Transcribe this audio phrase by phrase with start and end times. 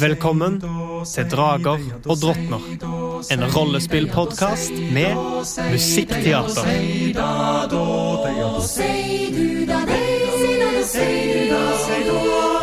[0.00, 0.60] Velkommen
[1.06, 1.78] til Drager
[2.08, 2.64] og drottner.
[3.30, 5.14] En rollespillpodkast med
[5.70, 6.66] musikkteater.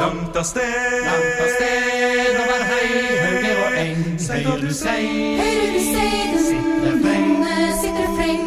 [0.01, 0.75] Langt av sted,
[1.07, 5.07] langt av sted over høyre og eng, høyre du sei,
[5.39, 7.31] Høyre du sei, du sitter freng,
[7.79, 8.43] sitter freng.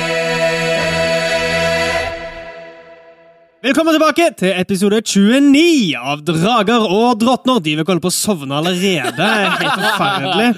[3.66, 7.58] Velkommen tilbake til episode 29 av Drager og drottner.
[7.64, 9.26] De vil holde på å sovne allerede.
[9.58, 10.50] Helt forferdelig.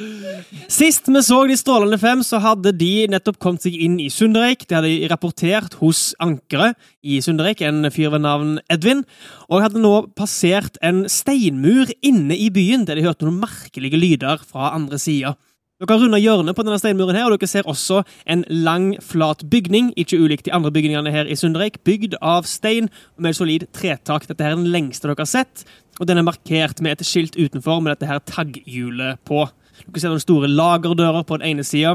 [0.69, 4.67] Sist vi så De strålende fem, så hadde de nettopp kommet seg inn i Sundereik.
[4.69, 9.05] De hadde rapportert hos ankeret i Sundereik, en fyr ved navn Edvin,
[9.49, 14.45] og hadde nå passert en steinmur inne i byen, der de hørte noen merkelige lyder
[14.45, 15.39] fra andre sida.
[15.79, 19.45] Dere har runda hjørnet på denne steinmuren, her, og dere ser også en lang, flat
[19.47, 24.27] bygning, ikke ulikt de andre bygningene her i Sundreik, bygd av stein med solid tretak.
[24.27, 25.63] Dette her er den lengste dere har sett,
[26.01, 29.45] og den er markert med et skilt utenfor med dette her tagghjulet på.
[29.85, 31.95] Dere ser noen store lagerdører på den ene sida,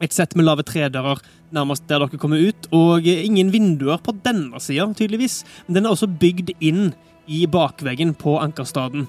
[0.00, 1.20] et sett med lave tredører
[1.52, 5.42] nærmest der dere kommer ut, og ingen vinduer på denne sida, tydeligvis.
[5.66, 6.94] Men den er også bygd inn
[7.28, 9.04] i bakveggen på ankerstaden.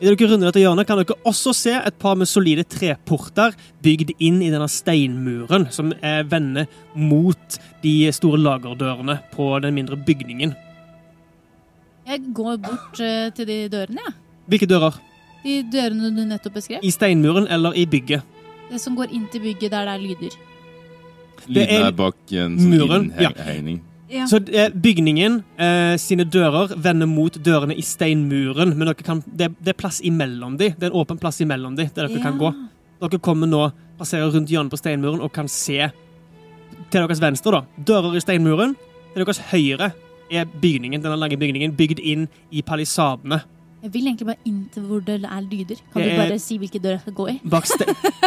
[0.00, 3.52] I det dere runder dette hjørnet, kan dere også se et par med solide treporter
[3.84, 9.98] bygd inn i denne steinmuren, som er vender mot de store lagerdørene på den mindre
[10.00, 10.54] bygningen.
[12.08, 14.16] Jeg går bort eh, til de dørene, jeg.
[14.50, 14.96] Hvilke dører?
[15.44, 16.80] De dørene du nettopp beskrev.
[16.80, 18.24] I steinmuren eller i bygget?
[18.70, 20.40] Det som går inn til bygget der det er lyder.
[21.44, 23.82] Lyden er er bak en sånn muren, innhegning.
[23.84, 23.89] Ja.
[24.30, 29.74] Så eh, bygningen eh, sine dører vender mot dørene i steinmuren, men kan, det, det
[29.74, 30.72] er plass imellom de.
[30.74, 32.50] Det er en åpen plass imellom de, der dere kan gå.
[33.00, 33.68] Dere kommer nå,
[34.00, 35.78] passerer rundt hjørnet på steinmuren og kan se
[36.90, 37.84] til deres venstre, da.
[37.92, 38.74] Dører i steinmuren.
[39.14, 39.92] Til deres høyre
[40.30, 43.42] er bygningen, denne lange bygningen bygd inn i palisadene.
[43.80, 45.78] Jeg vil egentlig bare inn til hvor det er lyder.
[45.92, 47.36] Kan er, du bare si hvilke dør jeg skal gå i?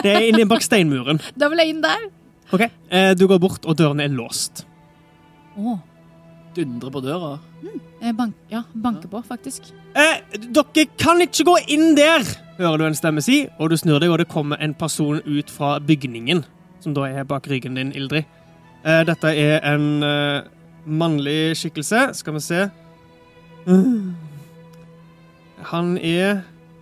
[0.02, 1.22] Det er inni bak steinmuren.
[1.40, 2.08] Da vil jeg inn der.
[2.54, 4.66] Ok, eh, Du går bort, og dørene er låst.
[5.58, 5.80] Å,
[6.54, 7.40] Dundre på døra.
[8.02, 9.72] jeg bank, ja, banker på, faktisk.
[9.98, 10.20] Eh,
[10.54, 12.22] dere kan ikke gå inn der,
[12.60, 15.50] hører du en stemme si, og du snur deg, og det kommer en person ut
[15.50, 16.44] fra bygningen,
[16.84, 18.30] som da er bak ryggen din, Ildrid.
[18.86, 20.46] Eh, dette er en eh,
[20.86, 22.10] mannlig skikkelse.
[22.14, 22.70] Skal vi se
[23.64, 24.16] Mm.
[25.72, 26.42] Han er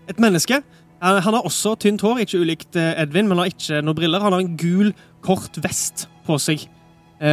[0.10, 0.64] et menneske.
[1.02, 4.24] Han, han har også tynt hår, ikke ulikt eh, Edvin, men har ikke noen briller.
[4.24, 4.90] Han har en gul,
[5.22, 6.66] kort vest på seg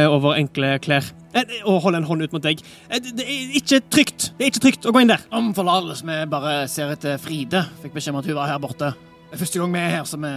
[0.09, 1.07] over enkle klær.
[1.33, 2.61] Eh, og hold en hånd ut mot deg.
[2.89, 5.23] Eh, det, er ikke trygt Det er ikke trygt å gå inn der.
[5.33, 7.63] Om forlatelse, vi bare ser etter Fride.
[7.83, 8.91] Fikk beskjed om at hun var her borte.
[9.29, 10.33] Det er første gang vi er her, så vi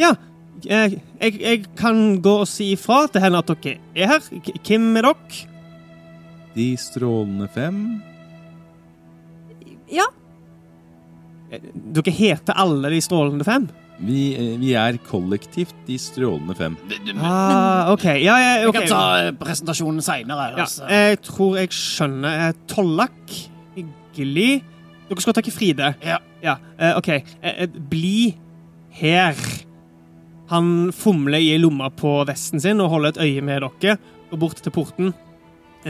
[0.00, 0.10] Ja,
[0.64, 4.20] jeg, jeg, jeg kan gå og si ifra til henne at dere er her.
[4.44, 5.42] K- Hvem er dere?
[6.56, 7.82] De strålende fem.
[9.90, 10.06] ja,
[11.50, 13.64] Eh, Dere heter alle De strålende fem?
[14.00, 16.76] Vi, eh, vi er kollektivt De strålende fem.
[17.20, 18.04] Ah, OK.
[18.22, 20.50] Ja, ja, Vi kan ta eh, presentasjonen seinere.
[20.56, 20.86] Ja, Altså.
[20.88, 22.46] jeg tror jeg skjønner.
[22.48, 23.34] Eh, Tollak,
[23.76, 24.62] hyggelig.
[25.10, 25.94] Dere skal takke Fride.
[26.06, 26.18] Ja.
[26.40, 26.56] Ja,
[26.96, 27.10] OK.
[27.90, 28.34] Bli
[28.96, 29.34] her.
[30.48, 33.98] Han fomler i lomma på vesten sin og holder et øye med dere.
[34.30, 35.12] Går bort til porten.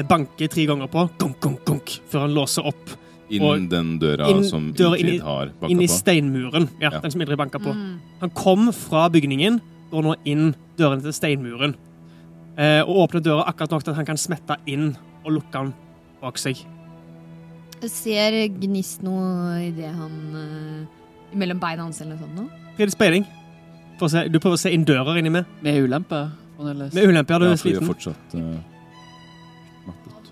[0.09, 2.93] Banker tre ganger på, gunk, gunk, gunk, før han låser opp
[3.31, 6.69] Inn Og den døra inn som døra inn har Ingrid har inn i steinmuren.
[6.81, 7.01] Ja, Ja.
[7.01, 7.71] den som Ingrid banka på.
[7.73, 8.01] Mm.
[8.21, 9.61] Han kom fra bygningen,
[9.93, 11.75] går nå inn dørene til steinmuren.
[12.59, 15.73] Eh, og åpner døra akkurat nok til at han kan smette inn og lukke den
[16.21, 16.59] bak seg.
[17.87, 22.35] Ser Gnist noe i det han uh, Mellom beina hans eller noe sånt?
[22.37, 22.91] nå?
[22.91, 23.25] Speiling.
[24.01, 25.47] For du prøver å se inn dører inni meg.
[25.63, 26.31] Med ulempe.
[26.59, 27.87] Med ulempe, ja, du Ja, er for vi er sliten.
[27.89, 28.59] fortsatt uh,
[29.87, 30.31] mattet.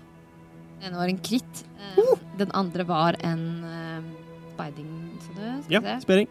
[0.83, 1.63] Det var en kritt.
[1.97, 4.03] Eh, Den andre var en uh,
[4.53, 4.91] speiding
[5.23, 5.99] så det, skal Ja.
[6.01, 6.29] Speiling.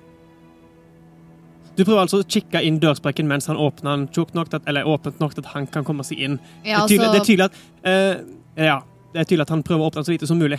[1.78, 4.64] Du prøver altså å kikke inn dørsprekken mens han åpner den tjukt nok til at,
[4.66, 6.40] eller åpent nok til at han kan komme seg inn.
[6.64, 7.54] Ja, det, er tydelig, det er altså, tydelig at
[7.86, 8.80] uh, Ja,
[9.12, 10.58] det er tydelig at han prøver å åpne den så lite som mulig.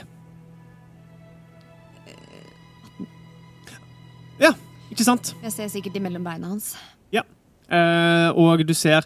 [4.39, 4.53] Ja,
[4.87, 5.33] ikke sant?
[5.43, 6.77] jeg ser sikkert imellom beina hans.
[7.69, 9.05] Eh, og du ser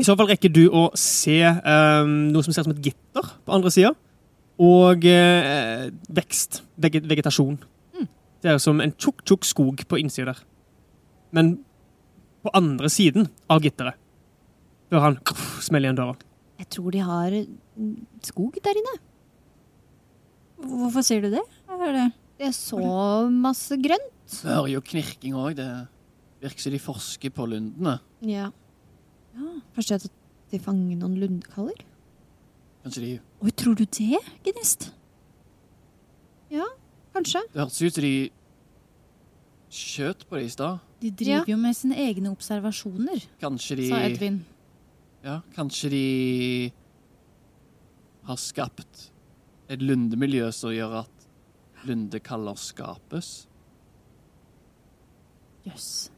[0.00, 3.34] I så fall rekker du å se eh, noe som ser ut som et gitter
[3.44, 3.90] på andre sida,
[4.60, 6.62] og eh, vekst.
[6.80, 7.58] Veget vegetasjon.
[8.40, 10.38] Det er som en tjukk, tjukk skog på innsida der.
[11.36, 11.58] Men
[12.40, 13.98] på andre siden av gitteret,
[14.90, 15.18] bør han
[15.60, 16.16] smelle igjen døra.
[16.60, 17.92] Jeg tror de har mm,
[18.24, 18.96] skog der inne.
[20.60, 21.44] Hvorfor sier du det?
[21.70, 22.08] Er det
[22.40, 22.80] Jeg så
[23.32, 24.10] masse grønt.
[24.30, 25.54] Det hører jo knirking òg.
[25.60, 25.68] Det
[26.40, 27.98] virker som de forsker på lundene.
[28.24, 28.48] Ja.
[29.74, 30.08] Kanskje at
[30.50, 31.84] de fanger noen lundekaller?
[32.84, 33.12] Kanskje de
[33.44, 34.90] Oi, tror du det, Gnist?
[37.14, 37.42] Kanskje.
[37.52, 38.30] Det hørtes ut som de
[39.70, 40.78] skjøt på det i stad.
[41.00, 44.40] De driver jo med sine egne observasjoner, Kanskje de sa Edvin.
[45.24, 46.04] Ja, kanskje de
[48.24, 49.10] har skapt
[49.68, 51.26] et lundemiljø som gjør at
[51.88, 53.46] lundekaller skapes.
[55.66, 56.10] Jøss.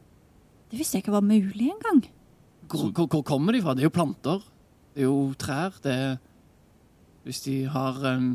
[0.71, 2.05] Det visste jeg ikke var mulig engang.
[2.73, 3.75] Hvor, hvor, hvor kommer de fra?
[3.77, 4.41] Det er jo planter.
[4.93, 5.77] Det er jo trær.
[5.83, 6.17] Det er
[7.23, 8.33] Hvis de har en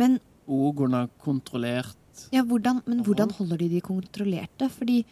[0.00, 1.96] Men, skog under kontrollert
[2.32, 4.68] ja, hvordan, men hvordan holder de de kontrollerte?
[4.72, 5.02] Fordi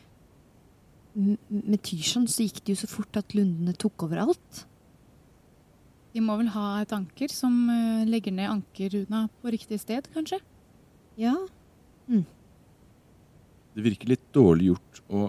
[1.14, 4.64] med Tyrsson så gikk det jo så fort at lundene tok over alt.
[6.14, 10.40] De må vel ha et anker som eh, legger ned ankerruna på riktig sted, kanskje?
[11.18, 11.34] Ja.
[13.74, 15.28] Det virker litt dårlig gjort å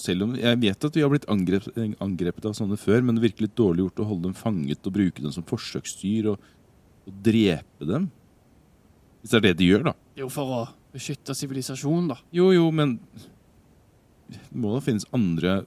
[0.00, 3.24] selv om Jeg vet at vi har blitt angrepet, angrepet av sånne før, men det
[3.26, 6.50] virker litt dårlig gjort å holde dem fanget og bruke dem som forsøksdyr og,
[7.08, 8.10] og drepe dem.
[9.22, 9.94] Hvis det er det de gjør, da.
[10.16, 10.60] Er jo for å
[10.94, 12.18] beskytte sivilisasjonen, da.
[12.34, 12.98] Jo, jo, men
[14.28, 15.62] det må da finnes andre,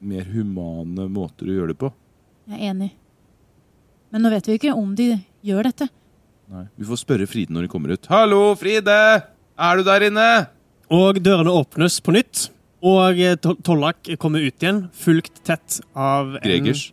[0.00, 1.90] mer humane måter å gjøre det på.
[2.50, 2.92] Jeg er enig.
[4.10, 5.12] Men nå vet vi ikke om de
[5.46, 5.90] gjør dette.
[6.50, 6.64] Nei.
[6.80, 8.08] Vi får spørre Fride når de kommer ut.
[8.10, 8.96] Hallo, Fride!
[9.60, 10.30] Er du der inne?
[10.90, 12.48] Og dørene åpnes på nytt,
[12.80, 16.90] og eh, Tollak kommer ut igjen, fulgt tett av en Gregers.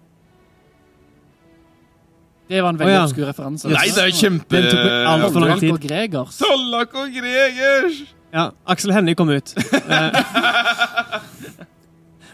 [2.48, 3.06] Det var en veldig oh, ja.
[3.08, 3.72] obskur referanse.
[3.72, 4.62] Nei, det er kjempe...
[4.72, 6.38] Tollak og Gregers.
[6.40, 8.06] Tollak og Gregers!
[8.32, 9.56] Ja, Aksel Hennie kom ut.
[9.88, 10.12] Eh,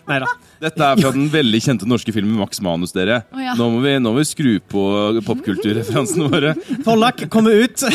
[0.10, 0.28] Nei da.
[0.60, 3.22] Dette er fra den veldig kjente norske filmen Max Manus, dere.
[3.32, 3.54] Oh, ja.
[3.56, 4.84] Nå må vi, nå må vi skru på
[5.28, 6.54] popkulturreferansene våre.
[6.88, 7.86] Tollak kommer ut.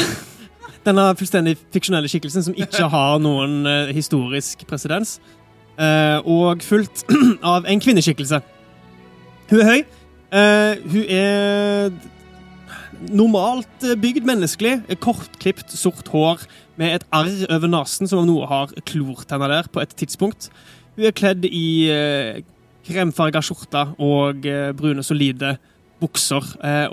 [0.87, 5.19] Denne fullstendig fiksjonelle skikkelsen som ikke har noen eh, historisk presedens.
[5.79, 7.05] Eh, og fulgt
[7.55, 8.41] av en kvinneskikkelse.
[9.49, 9.83] Hun er høy.
[10.29, 11.93] Eh, hun er
[13.15, 14.75] normalt eh, bygd menneskelig.
[15.01, 16.43] Kortklipt, sort hår
[16.79, 20.51] med et arr over nesen som om noe har klort henne der på et tidspunkt.
[20.97, 22.43] Hun er kledd i eh,
[22.89, 24.47] kremfarga skjorte og
[24.79, 25.57] brune, solide
[26.01, 26.45] bukser.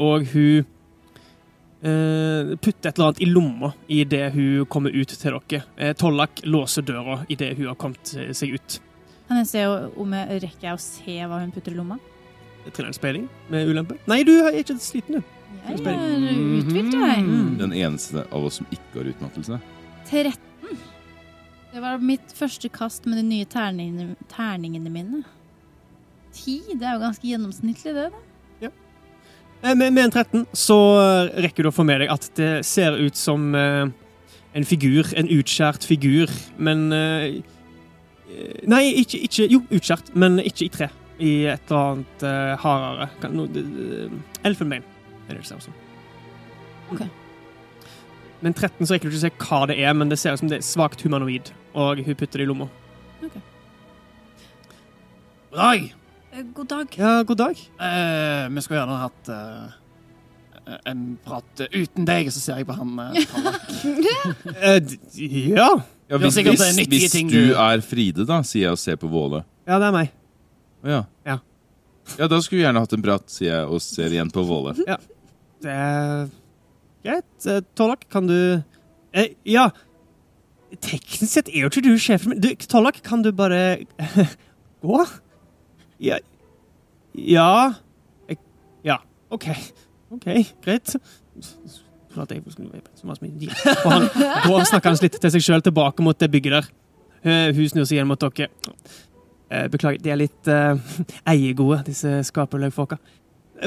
[0.02, 0.66] Og hun
[1.86, 5.62] eh, putter et eller annet i lomma idet hun kommer ut til dere.
[5.78, 8.80] Eh, Tollak låser døra idet hun har kommet eh, seg ut.
[9.30, 12.00] Kan jeg se om jeg rekker å se hva hun putter i lomma?
[12.66, 13.98] Triller en speiling med ulempe?
[14.10, 15.32] Nei, du er ikke sliten, du.
[15.66, 16.26] Jeg er
[16.60, 17.22] uthvilt, jeg.
[17.26, 17.56] Mm.
[17.58, 19.58] Den eneste av oss som ikke har utmattelse.
[20.10, 20.78] 13.
[21.74, 25.24] Det var mitt første kast med de nye terningene, terningene mine.
[26.36, 28.10] 10, det er jo ganske gjennomsnittlig, det.
[28.14, 28.24] da.
[29.63, 30.78] Eh, Med, med en 13 så
[31.36, 33.88] rekker du å få med deg at det ser ut som eh,
[34.56, 37.42] en figur, en utskjært figur, men eh,
[38.68, 40.88] Nei, ikke, ikke Jo, utskjært, men ikke i tre.
[41.22, 43.46] I et eller annet uh, hardere no,
[44.44, 44.84] Elfenbein,
[45.30, 45.78] er det det ser ut som.
[46.92, 47.06] Ok.
[48.42, 50.42] Men 13 så rekker du ikke å se hva det er, men det ser ut
[50.42, 52.68] som det er svakt humanoid, og hun putter det i lomma.
[53.24, 53.45] Okay.
[55.56, 55.94] dag!
[56.35, 56.87] Eh, God dag.
[56.97, 57.59] Ja, god dag.
[57.80, 62.75] Eh, vi skulle gjerne hatt eh, en prat eh, uten deg, så ser jeg på
[62.77, 63.15] han eh.
[64.65, 64.99] Eh, d-
[65.56, 65.69] ja.
[66.09, 68.81] Ja, hvis, sikkert hvis, nyttige hvis ting du du- er Fride, da, sier jeg og
[68.81, 69.44] ser på Våle.
[69.65, 70.11] Ja, det er meg.
[70.85, 70.99] Å ja.
[71.25, 71.37] Ja.
[72.19, 74.75] Ja, da skulle vi gjerne hatt en prat, sier jeg og ser igjen på Våle.
[74.77, 76.27] Det er
[77.06, 77.31] greit.
[77.49, 78.37] Eh, Tollak, kan du
[79.15, 79.69] eh, Ja.
[80.75, 82.42] Teknisk sett er jo ikke du sjefen min.
[82.44, 83.85] Du, Tollak, kan du bare
[84.85, 84.99] gå?
[85.99, 86.18] Ja
[87.16, 87.73] Ja
[88.30, 88.40] Jeg-
[88.83, 88.97] Ja,
[89.31, 89.47] OK.
[90.11, 90.25] OK,
[90.61, 90.95] greit.
[92.14, 92.44] Tror at jeg
[93.18, 93.49] så mye tid.
[93.85, 94.06] Og han
[94.45, 96.68] går snakker han litt til seg sjøl tilbake mot det bygget der.
[97.25, 98.47] Eh, Hun snur seg igjen mot dere.
[99.49, 100.78] Eh, Beklager, de er litt uh,
[101.28, 102.97] eiegode, disse skaperløkfolka.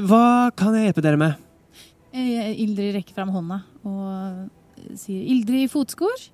[0.07, 1.37] Hva kan jeg hjelpe dere med?
[2.15, 4.49] Eh, Ildrid rekker fram hånda og
[4.97, 6.31] sier 'Ildrid fotskor'.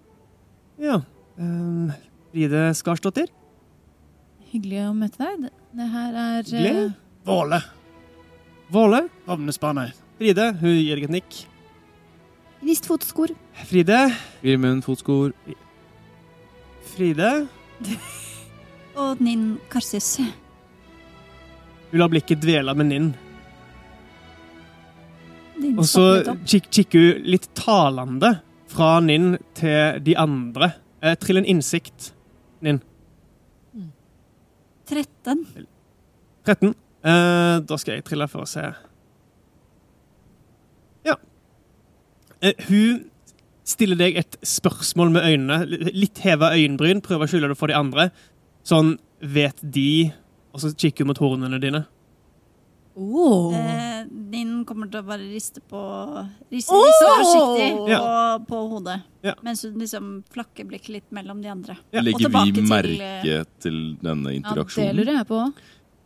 [0.78, 1.00] Ja.
[1.38, 1.90] Um,
[2.30, 3.26] Fride Skarsdottir?
[4.52, 5.50] Hyggelig å møte deg.
[5.74, 6.58] Det, her er Gle?
[6.58, 6.92] Hyggelig.
[7.26, 7.58] Våle.
[8.70, 9.00] Våle?
[9.26, 9.88] Rovnesbane.
[10.20, 11.38] Fride, hun gir deg et nikk.
[12.60, 13.32] Gnistfotskor.
[13.66, 13.98] Fride?
[14.44, 15.32] Grimund, fotskor.
[16.94, 17.32] Fride?
[19.02, 20.12] Og Ninn Karsis.
[21.90, 23.10] Hun lar blikket dvele med Ninn.
[25.74, 26.06] Og så
[26.46, 28.36] kik kikker hun litt talende
[28.70, 30.70] fra Ninn til de andre.
[31.02, 32.12] Eh, trill en innsikt,
[32.62, 32.78] Ninn.
[34.88, 35.44] 13.
[36.44, 36.74] 13.
[37.04, 38.64] Eh, da skal jeg trille for å se.
[41.04, 41.16] Ja.
[42.40, 43.04] Eh, hun
[43.64, 45.90] stiller deg et spørsmål med øynene.
[45.96, 48.10] Litt heva øyenbryn, prøver å skylde det for de andre.
[48.64, 50.12] Sånn, vet de
[50.54, 51.80] Og så kikker hun mot hornene dine.
[52.94, 53.54] Oh.
[53.54, 55.80] Eh, din kommer til å bare riste på
[56.52, 56.84] Riste, oh!
[56.86, 57.98] riste forsiktig Ja.
[57.98, 59.00] på, på hodet.
[59.26, 59.34] Ja.
[59.42, 61.76] Mens hun liksom flakker blikket litt mellom de andre.
[61.90, 62.00] Ja.
[62.00, 64.96] Og Legger vi merke til denne Ja, det interaksjonen?
[65.00, 65.40] lurer jeg på.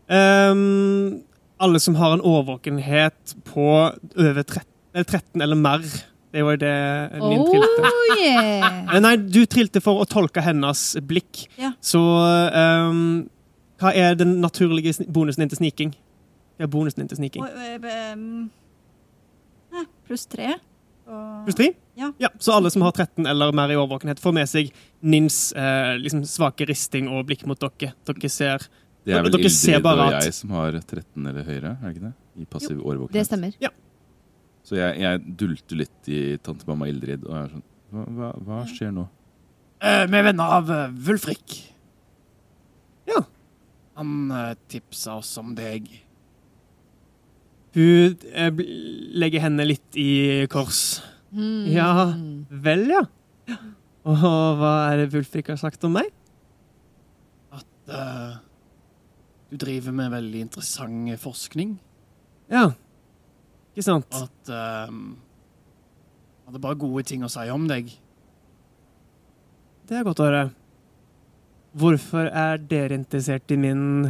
[0.09, 1.23] Um,
[1.61, 3.68] alle som har en årvåkenhet på
[4.16, 4.64] over 13,
[4.95, 5.85] eller 13 eller mer.
[6.33, 6.75] Det var jo det
[7.21, 7.88] oh, trilte.
[7.88, 8.83] Oh yeah!
[8.95, 11.47] Eh, Nei, du trilte for å tolke hennes blikk.
[11.85, 13.28] Så um,
[13.80, 15.92] hva er den naturlige bonusen din til sniking?
[16.59, 17.45] Ja, bonusen din til sniking.
[17.45, 17.79] Eh,
[19.79, 20.57] eh, pluss tre.
[21.09, 21.71] Og, Pluss tre?
[21.97, 22.12] Ja.
[22.38, 26.25] Så alle som har 13 eller mer i årvåkenhet, får med seg Nins eh, liksom
[26.29, 27.95] svake risting og blikk mot dere.
[28.09, 28.59] Dere ser
[29.07, 31.77] Det er vel Dere ser Ildrid bare og at- jeg som har 13 eller høyere,
[31.79, 32.15] er det ikke det?
[32.38, 33.27] I passiv Det årvåkenhet.
[33.27, 33.53] stemmer.
[34.69, 38.59] Så jeg, jeg dulter litt i tante mamma Ildrid og er sånn Hva, hva, hva
[38.69, 39.07] skjer nå?
[39.81, 41.55] Eh, vi er venner av uh, Wulfrik.
[43.09, 43.23] Ja.
[43.97, 45.87] Han uh, tipsa oss om deg.
[47.77, 48.63] Hun eh,
[49.21, 51.01] legger hendene litt i kors.
[51.35, 51.69] Mm.
[51.73, 51.91] Ja.
[52.65, 53.05] Vel, ja.
[54.09, 54.23] Og
[54.61, 56.09] hva er det Wulfrik har sagt om meg?
[57.53, 58.39] At uh,
[59.51, 61.77] du driver med veldig interessant forskning.
[62.53, 62.71] Ja.
[63.75, 64.09] Ikke sant?
[64.17, 64.89] At uh,
[66.49, 67.93] hadde bare gode ting å si om deg.
[69.89, 70.47] Det er godt å høre.
[71.79, 74.09] Hvorfor er dere interessert i min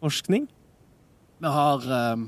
[0.00, 0.46] forskning?
[1.44, 2.24] Vi har eh,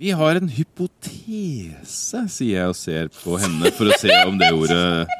[0.00, 4.48] Vi har en hypotese, sier jeg og ser på henne for å se om det
[4.56, 5.10] ordet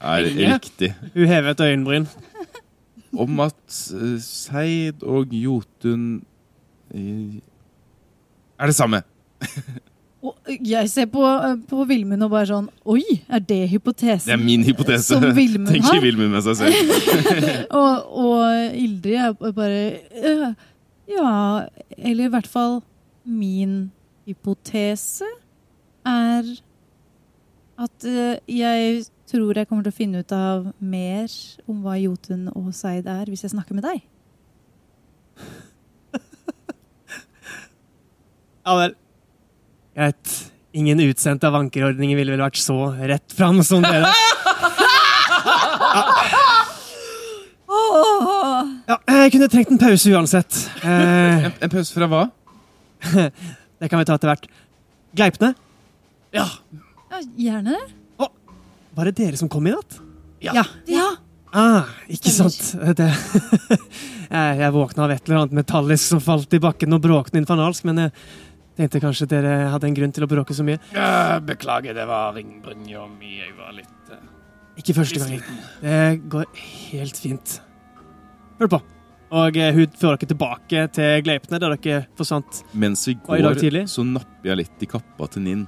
[0.00, 0.88] er riktig.
[1.12, 2.06] Hun hever et øyenbryn.
[3.20, 6.22] Om at eh, Seid og Jotun
[6.94, 7.36] eh,
[8.56, 9.02] er det samme.
[10.20, 10.36] Og
[10.68, 13.02] jeg ser på, eh, på Vilmund og bare sånn Oi,
[13.32, 14.28] er det hypotesen?
[14.28, 16.02] Det er min hypotese, Som Vilmund tenker har?
[16.04, 16.92] Vilmund med seg selv.
[17.80, 19.80] Og, og Ildrid er bare
[20.20, 20.46] øh,
[21.10, 21.32] Ja,
[21.96, 22.78] eller i hvert fall
[23.24, 23.90] min
[24.26, 25.26] hypotese
[26.06, 26.44] er
[27.80, 31.30] at øh, jeg tror jeg kommer til å finne ut av mer
[31.70, 34.02] om hva Jotun og Seid er, hvis jeg snakker med deg.
[38.60, 38.92] Ja vel.
[39.96, 40.32] Greit.
[40.76, 42.76] Ingen utsendte av ankerordningen ville vel vært så
[43.08, 44.10] rett fram som dere.
[45.90, 46.02] Ja.
[48.90, 50.56] Ja, jeg kunne trengt en pause uansett.
[50.82, 52.24] Eh, En, en pause fra hva?
[53.80, 54.50] det kan vi ta etter hvert.
[55.16, 55.54] Gleipne,
[56.36, 56.46] Ja.
[57.10, 58.28] Ja, gjerne det.
[58.94, 59.98] var det dere som kom i natt?
[60.40, 60.64] Ja.
[60.86, 61.08] Ja.
[61.52, 62.58] Ah, ikke sant.
[63.00, 63.08] Det,
[64.30, 67.88] jeg, jeg våkna av et eller annet metallisk som falt i bakken og bråkte infernalsk,
[67.90, 68.12] men jeg
[68.78, 70.78] tenkte kanskje dere hadde en grunn til å bråke så mye.
[71.48, 73.34] Beklager, det var ringbrynja mi.
[73.40, 74.22] Jeg var litt uh,
[74.78, 75.42] Ikke første gangen.
[75.82, 75.98] Det
[76.30, 76.46] går
[76.92, 77.58] helt fint.
[78.62, 78.82] Hør på.
[79.30, 82.64] Og eh, hun fører dere tilbake til Gleipne, der dere forsvant.
[82.74, 85.66] Mens vi Og Mens vi går, så napper jeg litt i kappa til Ninn.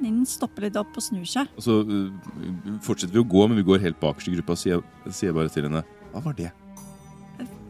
[0.00, 1.50] Ninn stopper litt opp og snur seg.
[1.58, 4.78] Og så uh, fortsetter vi å gå, men vi går helt bakerst i gruppa, sier
[4.78, 5.82] jeg sier jeg bare til henne.
[6.14, 6.52] Hva var det?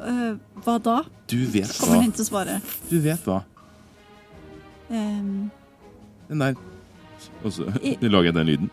[0.00, 0.98] Uh, hva da?
[1.30, 2.04] Du vet Kommer hva.
[2.04, 2.58] hun til å svare.
[2.90, 3.40] Du vet hva.
[4.90, 5.50] Um,
[6.28, 6.54] Den der.
[7.44, 8.70] Og så I- lager jeg den lyden.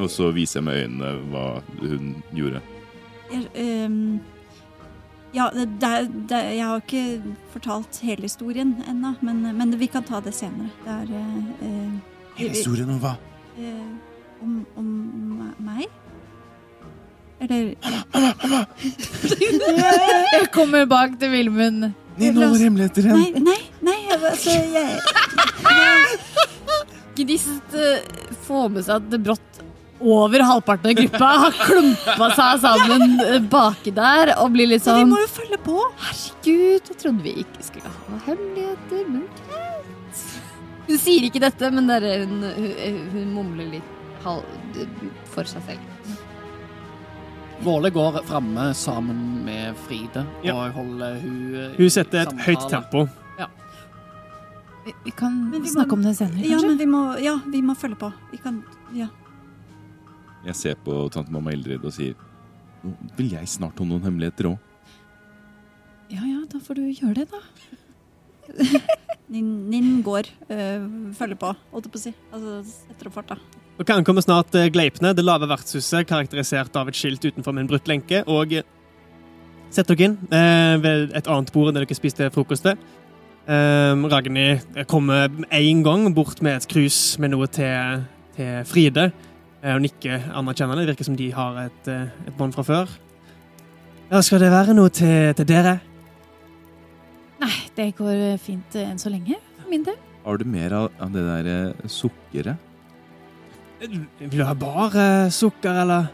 [0.00, 1.44] Og så viser jeg med øynene hva
[1.82, 2.62] hun gjorde.
[3.30, 4.20] jeg, ehm,
[5.34, 5.92] ja, det, det,
[6.30, 10.70] det, jeg har ikke fortalt hele historien ennå, men, men vi kan ta det senere.
[10.84, 11.36] Det er eh,
[11.68, 11.92] eh,
[12.38, 13.14] Hele historien om hva?
[13.58, 14.88] eh, om, om
[15.64, 15.86] meg?
[17.40, 17.74] Eller
[20.34, 21.90] Jeg kommer bak til Vilmund.
[22.18, 23.42] Ninn holder hemmeligheter Nei, igjen.
[23.48, 25.00] nei, nei altså jeg,
[27.18, 28.04] Gnist eh,
[28.46, 29.58] får med seg at det brått
[30.00, 34.94] over halvparten av gruppa har klumpa seg sammen eh, baki der og blir litt Men
[34.96, 35.78] vi sånn må jo følge på!
[36.02, 40.22] Herregud, jeg trodde vi ikke skulle ha hemmeligheter, men greit.
[40.88, 43.90] Hun sier ikke dette, men det hun, hun, hun mumler litt
[45.32, 46.20] for seg selv.
[47.64, 50.56] Våle går framme sammen med Fride Ja.
[50.58, 53.06] og holder hun eh, Hun setter et høyt tempo.
[54.84, 57.62] Vi, vi kan vi snakke må- om det senere, Ja, men vi må, ja, vi
[57.64, 58.10] må følge på.
[58.32, 58.58] Vi kan
[58.92, 59.06] Ja.
[60.44, 62.14] Jeg ser på tante mamma Ildrid og sier
[62.84, 64.58] Nå vil jeg snart ha noen hemmeligheter òg.
[66.12, 66.42] Ja, ja.
[66.52, 67.40] da får du gjøre det, da.
[69.32, 70.84] Nin, Nin går, øh,
[71.16, 72.12] følger på, holdt jeg på å si.
[72.28, 73.38] Altså, setter opp farta.
[73.78, 77.72] Dere ankommer snart eh, Gleipne, det lave vertshuset, karakterisert av et skilt utenfor med en
[77.72, 78.52] brutt lenke, og
[79.74, 82.68] Sett setter dere inn eh, ved et annet bord enn det dere spiste frokost.
[82.68, 88.04] Eh, Ragnhild kommer en gang bort med et krus med noe til,
[88.36, 89.08] til Fride,
[89.64, 90.84] eh, og nikker anerkjennende.
[90.84, 92.94] Det virker som de har et, eh, et bånd fra før.
[94.12, 95.78] Ja, skal det være noe til, til dere?
[97.40, 99.96] Nei, det går eh, fint eh, enn så lenge, for min del.
[100.24, 102.70] Har du mer av, av det der eh, sukkeret?
[103.84, 106.06] Vil du ha bare sukker, eller?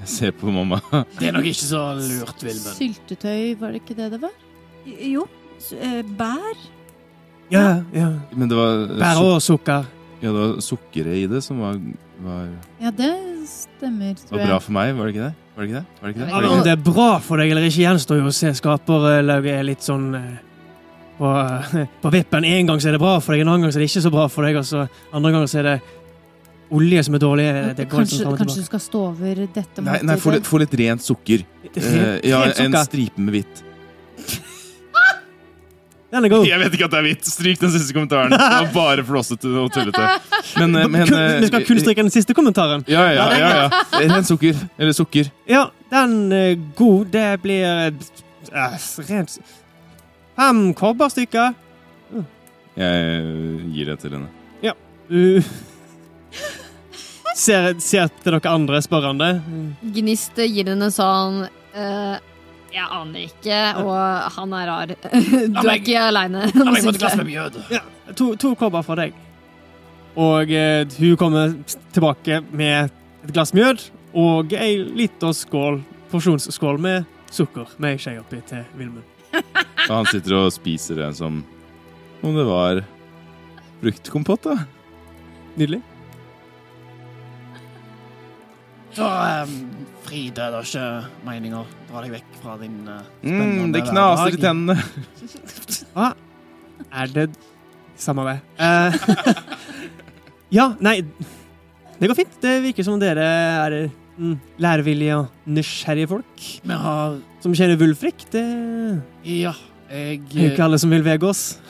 [0.00, 0.78] Jeg ser på mamma.
[1.18, 2.76] Det er nok ikke så lurt, Vilmund.
[2.78, 4.36] Syltetøy, var det ikke det det var?
[4.86, 5.26] Jo,
[6.16, 6.62] bær.
[7.52, 8.06] Ja, ja.
[8.32, 9.84] Men det var, Bær og sukker.
[10.20, 11.78] Ja, det var sukkeret i det som var,
[12.20, 12.48] var,
[12.82, 13.10] Ja, det
[13.48, 14.50] stemmer, tror var jeg.
[14.52, 15.34] bra for meg, var det ikke det?
[15.56, 15.86] Var det ikke det?
[16.00, 16.32] Var det ikke det?
[16.32, 18.52] Var det ikke Om det er bra for deg eller ikke, gjenstår jo å se.
[18.60, 20.34] Skaperlauget er litt sånn eh,
[21.20, 22.48] på, eh, på vippen.
[22.48, 24.04] En gang så er det bra for deg, en annen gang så er det ikke
[24.04, 24.60] så bra for deg.
[24.60, 25.78] Og så andre ganger så er det
[26.80, 27.48] olje som er dårlig.
[27.80, 31.04] Det går Kanskje, kanskje du skal stå over dette Nei, nei få, litt, litt rent
[31.04, 31.48] sukker.
[31.70, 33.64] Rent, uh, ja, Helt en stripe med hvitt.
[36.10, 36.46] Den er god.
[36.48, 37.28] Jeg vet ikke at det er hvitt.
[37.30, 38.34] Stryk den siste kommentaren.
[38.34, 40.06] Det var bare flossete og tullete.
[40.58, 42.82] Men, eh, men eh, vi skal kun stryke den siste kommentaren.
[42.90, 43.52] Ja, ja, ja.
[43.62, 43.84] ja.
[44.00, 44.58] Ren sukker.
[44.78, 45.30] Eller sukker.
[45.50, 47.12] Ja, den er god.
[47.14, 48.10] Det blir eh,
[49.10, 49.38] rent
[50.40, 51.54] Fem kobberstykker.
[52.80, 53.24] Jeg
[53.74, 54.30] gir det til henne.
[55.10, 55.42] Du
[57.34, 59.30] ser, ser til dere andre spørrende.
[59.96, 61.42] Gnist gir henne sånn
[61.74, 62.14] eh,
[62.70, 64.92] Jeg aner ikke, og han er rar.
[65.56, 66.44] Du er ikke aleine.
[66.54, 67.58] La meg få et glass med mjød.
[67.74, 67.82] Ja,
[68.14, 69.16] to, to kobber for deg.
[70.20, 71.54] Og eh, hun kommer
[71.94, 72.90] tilbake med
[73.24, 78.64] et glass mjød og ei lita skål, porsjonsskål med sukker med ei skje oppi til
[78.78, 79.06] Vilmund.
[79.86, 81.44] Og han sitter og spiser det som
[82.20, 82.82] om det var
[83.80, 84.56] fruktkompott, da.
[85.56, 85.80] Nydelig.
[88.94, 89.79] Så um,
[90.10, 90.86] Fride, det er ikke
[91.22, 94.74] meninga å dra deg vekk fra din uh, Mm, det knaser i tennene.
[95.94, 96.08] Hva
[96.98, 97.26] er det
[98.00, 98.34] Samme det.
[98.58, 98.90] Uh,
[100.58, 100.96] ja, nei
[102.00, 102.34] Det går fint.
[102.42, 103.78] Det virker som dere er
[104.18, 106.46] mm, lærevillige og nysgjerrige folk.
[106.64, 108.26] Vi har Som kjenner Wulfrik.
[108.34, 108.46] Det
[109.30, 109.54] Ja,
[109.86, 111.60] jeg Det er ikke alle som vil Vegås.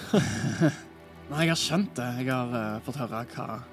[1.31, 2.13] Nei, jeg har skjønt det.
[2.23, 3.65] Jeg har uh, fått høre hva,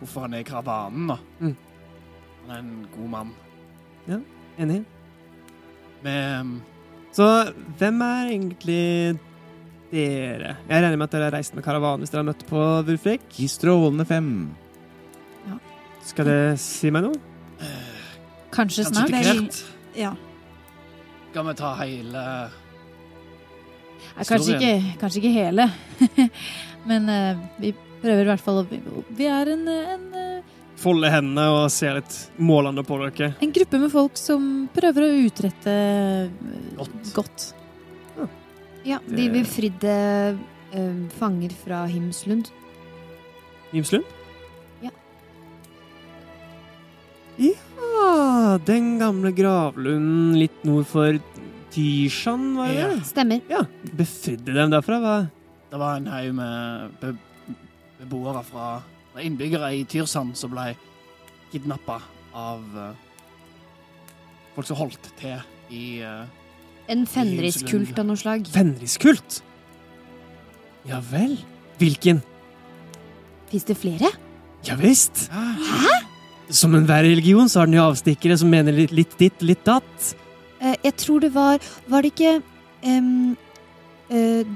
[0.00, 1.20] hvorfor han er i karavanen, da.
[1.42, 1.58] Mm.
[2.46, 3.40] Han er en god mann.
[4.56, 4.82] Enig.
[6.02, 6.52] Vi um,
[7.12, 7.26] Så
[7.78, 8.84] hvem er egentlig
[9.90, 10.56] dere?
[10.68, 13.26] Jeg regner med at dere har reist med karavan hvis dere har møtt på Wulfrik.
[13.42, 14.30] I strålende fem.
[16.06, 17.18] Skal det si meg noe?
[18.54, 19.10] Kanskje snart.
[19.10, 19.64] Kanskje ikke helt.
[19.96, 20.12] Ja.
[21.30, 22.22] skal vi ta hele
[24.16, 25.66] Nei, kanskje, ikke, kanskje ikke hele.
[26.88, 28.66] Men uh, vi prøver i hvert fall å
[29.16, 30.06] Vi er en, en,
[30.76, 33.30] Folde hendene og se litt målende på dere.
[33.40, 36.28] en gruppe med folk som prøver å utrette eh,
[36.76, 37.14] Godt.
[37.16, 37.46] godt.
[38.86, 39.94] Ja, de befridde
[40.72, 42.50] eh, fanger fra Himslund.
[43.72, 44.04] Himslund?
[44.84, 44.92] Ja.
[47.36, 51.18] Ja, den gamle gravlunden litt nord for
[51.74, 52.88] Tyrsand, var det Ja.
[52.94, 53.04] det?
[53.04, 53.40] Stemmer.
[53.50, 53.64] Ja.
[53.96, 55.00] Befridde dem derfra?
[55.02, 55.16] Hva?
[55.70, 57.16] Det var en haug med be
[57.98, 58.82] beboere fra
[59.24, 60.74] innbyggere i Tyrsand som ble
[61.52, 62.00] kidnappa
[62.36, 62.94] av eh,
[64.56, 65.38] folk som holdt til
[65.72, 66.24] i eh,
[66.92, 68.46] En fenriskult av noe slag.
[68.54, 69.40] Fenriskult?
[70.86, 71.34] Ja vel.
[71.80, 72.20] Hvilken?
[73.50, 74.12] Fins det flere?
[74.66, 75.26] Ja visst.
[75.32, 75.96] Hæ?
[76.50, 80.12] Som enhver religion så har den jo avstikkere som mener litt, litt ditt, litt datt.
[80.60, 81.58] Eh, jeg tror det var
[81.90, 82.36] Var det ikke
[82.86, 83.36] em,
[84.10, 84.46] eh,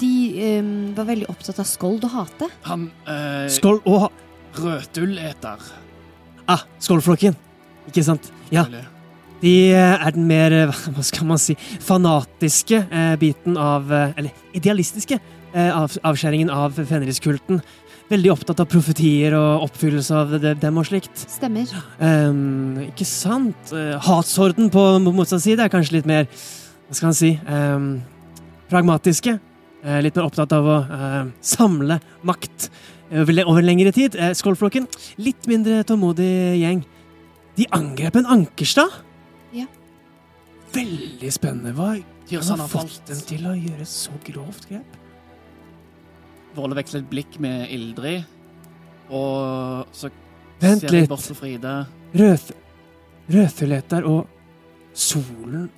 [0.00, 0.14] De
[0.60, 2.50] um, var veldig opptatt av skold og hate.
[2.68, 4.10] Han uh, Skold og ha...
[4.60, 5.68] rødulleter.
[6.50, 7.36] Ah, skoldflokken.
[7.90, 8.30] Ikke sant?
[8.50, 8.64] Ja.
[9.40, 14.16] De eh, er den mer, eh, hva skal man si, fanatiske eh, biten av eh,
[14.20, 17.62] Eller idealistiske eh, av, avskjæringen av fenriskulten.
[18.10, 21.14] Veldig opptatt av profetier og oppfyllelse av det, dem og slikt.
[21.30, 21.70] Stemmer.
[22.02, 23.70] Um, ikke sant?
[24.02, 27.92] Hatshorden på motsatt side er kanskje litt mer Hva skal man si ehm,
[28.70, 29.36] Pragmatiske.
[29.82, 32.68] Eh, litt mer opptatt av å eh, samle makt
[33.10, 34.16] over, over lengre tid.
[34.38, 34.86] Skålflokken,
[35.18, 36.30] litt mindre tålmodig
[36.60, 36.84] gjeng.
[37.58, 39.00] De angrep en Ankerstad?
[39.56, 39.66] Ja.
[40.74, 41.74] Veldig spennende.
[41.74, 41.96] Hva
[42.30, 44.98] Tyrsand har har fått dem til å gjøre så grovt grep?
[46.54, 48.22] Våle veksler et blikk med Ildrid,
[49.10, 50.10] og så
[50.62, 51.08] Vent ser litt.
[51.10, 51.74] bort på Fride.
[52.14, 52.52] Rød,
[53.30, 54.26] rødfileter og
[54.94, 55.68] solen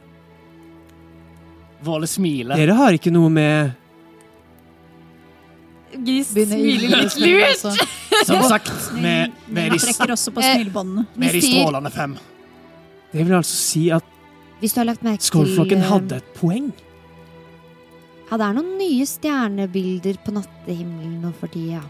[1.83, 2.57] Våle smiler.
[2.57, 3.73] Dere har ikke noe med
[6.07, 7.65] Gis smiler litt lurt.
[8.27, 11.07] Som sagt, med, med, Vi de, trekker også på Eh, smilebåndene.
[11.19, 12.15] med de strålende fem.
[13.13, 14.05] Det vil altså si at
[14.61, 16.71] Hvis du har lagt merke til eh, hadde et poeng.
[18.31, 21.83] Ja, det er noen nye stjernebilder på nattehimmelen nå for tida.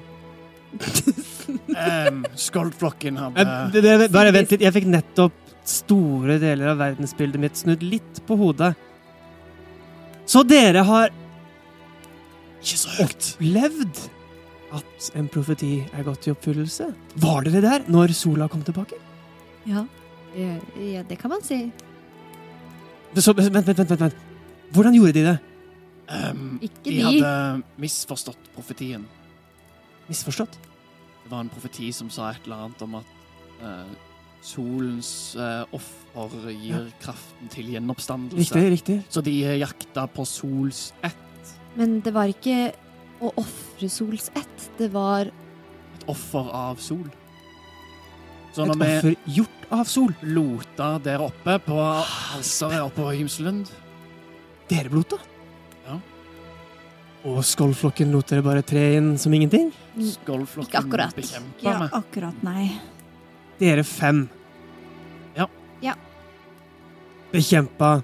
[0.73, 4.61] Um, Skoldflokken hadde det- det- Bare vent litt.
[4.65, 5.33] Jeg fikk nettopp
[5.65, 8.75] store deler av verdensbildet mitt snudd litt på hodet.
[10.27, 11.11] Så dere har
[12.63, 13.31] Ikke så høyt.
[13.37, 14.03] opplevd
[14.73, 16.91] at en profeti er gått i oppfyllelse?
[17.21, 18.97] Var dere der når sola kom tilbake?
[19.69, 19.85] Ja.
[20.37, 21.65] ja, ja det kan man si.
[23.15, 24.15] Så, vent, vent, vent, vent, vent.
[24.73, 25.39] Hvordan gjorde de det?
[26.13, 27.03] Um, Ikke de de.
[27.05, 29.05] hadde misforstått profetien.
[30.09, 30.57] Misforstått?
[31.23, 33.13] Det var en profeti som sa et eller annet om at
[33.63, 33.93] eh,
[34.43, 38.43] solens uh, offer gir kraften til gjenoppstandelse.
[38.43, 38.99] Riktig, riktig.
[39.13, 42.73] Så de eh, jakta på sols ett, Men det var ikke
[43.23, 44.71] å ofre sols ett.
[44.79, 47.07] Det var et offer av sol.
[48.53, 50.13] Så Et offer gjort av sol.
[50.23, 53.71] lota der oppe på alteret oppe på Hymselund
[54.69, 55.17] Dere blota?
[55.87, 55.97] Ja.
[57.25, 59.71] Og skålflokken lot dere bare tre inn som ingenting?
[59.97, 61.89] Skålflokken bekjempa meg.
[61.89, 62.67] Ikke akkurat, nei.
[63.61, 64.29] Dere fem.
[65.37, 65.47] Ja.
[65.81, 65.95] Ja.
[67.33, 68.03] Bekjempa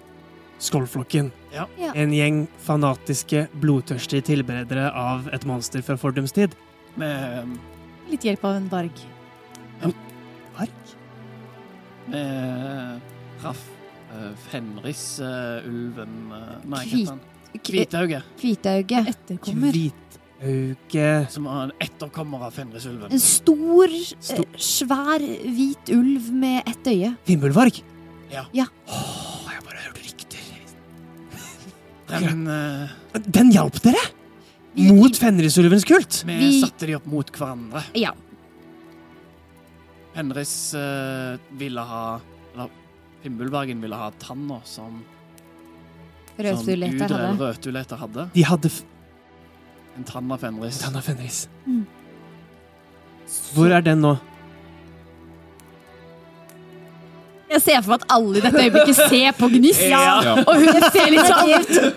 [0.58, 1.32] Skollflokken.
[1.54, 1.66] Ja.
[1.78, 1.92] Ja.
[1.94, 6.54] En gjeng fanatiske, blodtørstige tilberedere av et monster fra fordums tid.
[6.98, 7.56] Med,
[8.10, 9.04] Litt hjelp av en varg.
[10.58, 10.94] Ark?
[12.08, 13.00] med
[13.44, 13.60] Raff.
[14.10, 17.20] uh, Fenris-ulven Nei, hva heter han?
[17.58, 18.20] Hvitauge.
[18.40, 19.02] Hvitauge.
[19.12, 19.76] Etterkommer.
[20.38, 23.10] Hvitauge Som var en etterkommer av Fenris-ulven.
[23.12, 23.88] En stor,
[24.22, 27.10] Sto- eh, svær, hvit ulv med ett øye.
[27.26, 27.80] Fimbulvarg?
[28.30, 28.44] Ja.
[28.54, 28.66] Ja.
[28.86, 30.38] Åh, jeg bare hørte rykter.
[32.08, 33.20] Den, uh...
[33.26, 34.00] Den hjalp dere?
[34.78, 36.20] Mot Fenrisulvens kult?
[36.28, 37.82] vi, Vi- satte de opp mot hverandre.
[37.98, 38.12] Ja.
[40.14, 42.20] Fenris uh, ville ha
[42.54, 42.70] Eller
[43.22, 45.00] Fimbulbergen ville ha tanna som,
[46.38, 47.32] eller hadde.
[47.42, 48.28] Rødtuleter hadde.
[48.34, 48.84] De hadde f-
[49.98, 50.78] En tann av Fenris.
[50.78, 51.48] Tanna Fenris.
[51.66, 51.86] Mm.
[53.54, 54.12] Hvor er den nå?
[57.48, 59.80] Jeg ser for meg at alle i dette øyeblikket ser på Gniss.
[59.88, 60.34] Ja.
[60.44, 61.52] Og hun ser litt sånn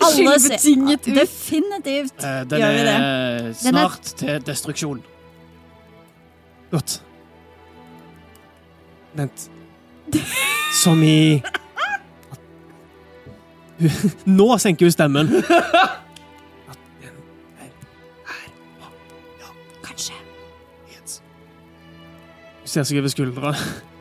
[0.08, 1.08] Alle ser- ut.
[1.20, 2.16] Definitivt.
[2.24, 2.94] uh, den Gjør vi det?
[2.96, 2.96] Den
[3.44, 5.02] er- snart til destruksjon.
[6.72, 7.02] Godt.
[9.14, 9.48] Vent.
[10.82, 11.42] Som i
[14.38, 15.28] Nå senker hun stemmen.
[22.72, 23.52] ser seg over skuldra.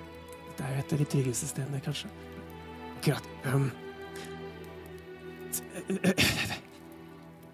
[0.57, 2.09] Det er jo et av de tryggeste stedene, kanskje.
[2.99, 3.25] Akkurat.
[3.49, 3.71] Um.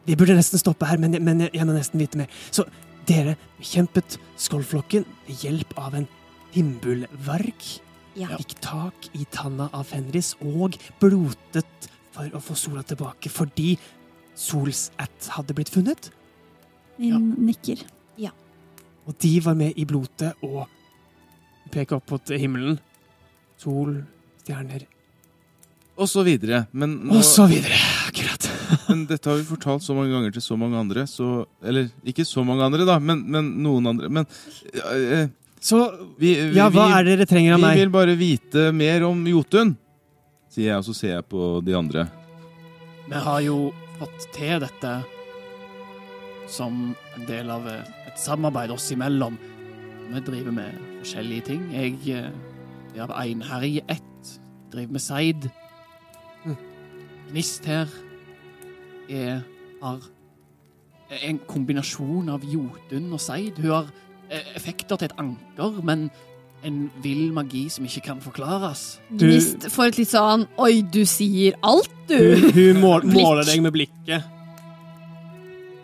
[0.07, 2.31] Vi burde nesten stoppe her, men, men jeg må nesten vite mer.
[2.51, 2.63] Så
[3.07, 6.07] dere bekjempet skoldflokken ved hjelp av en
[6.53, 7.67] himbulvarg.
[8.17, 8.31] Ja.
[8.33, 13.75] Fikk tak i tanna av Fenris og blotet for å få sola tilbake fordi
[14.37, 16.11] Solsætt hadde blitt funnet.
[17.01, 17.83] Min nikker.
[19.07, 20.67] Og de var med i blotet og
[21.71, 22.77] peker opp mot himmelen.
[23.57, 23.95] Sol,
[24.43, 24.85] stjerner
[25.97, 26.65] Og så videre.
[26.71, 27.77] Men, nå, Og så videre.
[28.07, 28.45] Akkurat.
[28.89, 32.25] men dette har vi fortalt så mange ganger til så mange andre, så Eller ikke
[32.27, 34.09] så mange andre, da, men, men noen andre.
[34.09, 34.27] Men
[34.75, 35.27] eh,
[35.59, 35.81] Så
[36.19, 37.81] vi, vi, ja, hva vi, er det dere trenger av vi meg?
[37.81, 39.73] vil bare vite mer om Jotun,
[40.53, 42.07] sier jeg, og så ser jeg på de andre.
[43.07, 43.57] Vi har jo
[43.97, 44.93] fått til dette
[46.51, 49.35] som en del av et samarbeid oss imellom.
[50.13, 51.63] Vi driver med forskjellige ting.
[51.73, 51.97] Jeg
[52.95, 54.29] er av einherje ett,
[54.71, 55.49] driver med seid.
[56.45, 56.55] Mm.
[57.31, 57.91] Gnist her
[59.09, 59.41] er,
[59.83, 59.99] har
[61.23, 63.59] en kombinasjon av jotun og seid.
[63.59, 63.91] Hun har
[64.31, 66.07] eh, effekter til et anker, men
[66.65, 68.97] en vill magi som ikke kan forklares.
[69.11, 72.15] Du- Gnist får et litt sånn Oi, du sier alt, du!
[72.17, 74.23] Hun, hun mål, måler deg med blikket.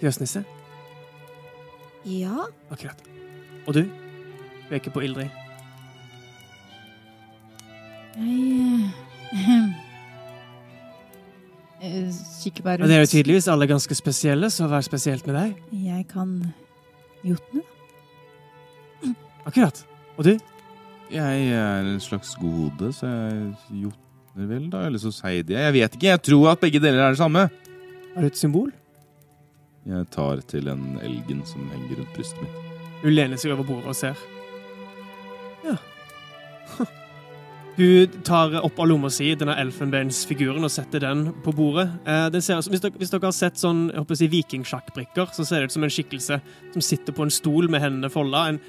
[0.02, 0.42] Fjøsnisse.
[2.10, 2.48] Ja.
[2.74, 3.00] Akkurat.
[3.68, 3.84] Og du?
[4.70, 5.30] Peker på Ildrid.
[8.14, 8.92] Jeg
[9.34, 9.70] eh,
[11.82, 12.10] eh,
[12.44, 15.40] kikker bare Og dere er jo tydeligvis alle ganske spesielle, så hva er spesielt med
[15.40, 15.56] deg?
[15.88, 16.36] Jeg kan
[17.26, 17.64] jotne.
[19.44, 19.82] Akkurat.
[20.18, 20.38] Og du?
[21.14, 24.86] Jeg er en slags gode, så jeg jotner vel, da.
[24.88, 25.66] Eller så seider jeg.
[25.66, 26.08] Jeg vet ikke.
[26.14, 27.48] Jeg tror at begge deler er det samme.
[28.14, 28.72] Har du et symbol?
[29.90, 32.62] Jeg tar til en elgen som henger rundt brystet mitt.
[33.04, 34.20] Hun lener seg over bordet og ser.
[37.74, 41.88] Hun tar opp av lomma si denne elfenbeinsfiguren og setter den på bordet.
[42.06, 45.32] Eh, den ser, hvis, dere, hvis dere har sett sånn, jeg håper å si vikingsjakkbrikker,
[45.34, 46.38] så ser det ut som en skikkelse
[46.76, 48.44] som sitter på en stol med hendene folda.
[48.52, 48.60] En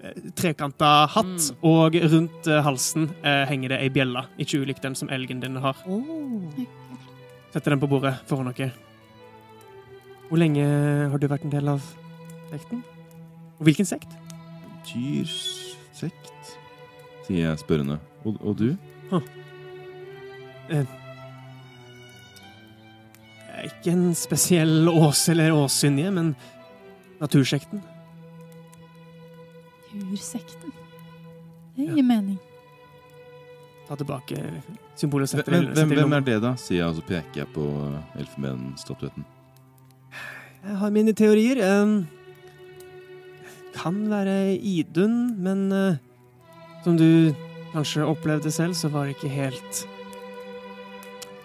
[0.00, 4.24] eh, trekanta hatt, og rundt eh, halsen eh, henger det ei bjelle.
[4.40, 5.84] Ikke ulik den som elgen din har.
[7.52, 8.72] Setter den på bordet foran dere.
[10.30, 10.64] Hvor lenge
[11.12, 11.84] har du vært en del av
[12.48, 12.80] sekten?
[13.60, 14.16] Og hvilken sekt?
[14.88, 16.56] Tyrsekt,
[17.26, 17.98] sier jeg spørrende.
[18.24, 18.68] Og, og du?
[20.68, 20.86] Jeg
[23.52, 26.32] er ikke en spesiell ås eller åssynje, men
[27.20, 27.82] natursekten.
[29.94, 30.72] Natursekten?
[31.76, 32.38] Det gir mening.
[33.88, 34.40] Ta tilbake
[34.96, 36.54] symbolet og sett Hvem, det hvem, hvem er det, da?
[36.60, 39.26] sier jeg, og så peker jeg på eh, elfenbenstatuetten.
[40.64, 41.60] Jeg har mine teorier.
[41.60, 42.06] Um,
[43.74, 46.00] kan være Idun, men eh,
[46.84, 47.34] som du
[47.72, 49.84] kanskje opplevde selv, så var det ikke helt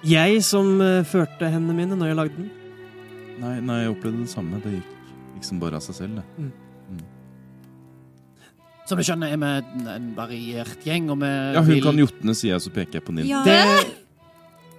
[0.06, 2.50] jeg som eh, førte hendene mine når jeg lagde den.
[3.40, 4.60] Nei, nei, jeg opplevde det samme.
[4.64, 4.94] Det gikk
[5.36, 6.52] liksom bare av seg selv, det.
[8.88, 12.00] Som du skjønner, er vi en, en variert gjeng, og vi Ja, hun vil kan
[12.00, 13.28] jotne, sier jeg, så peker jeg på Ninn.
[13.30, 13.60] Ja, Det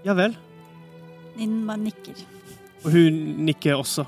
[0.09, 0.35] Ja vel.
[1.37, 2.25] Ninn bare nikker.
[2.81, 4.07] Og hun nikker også.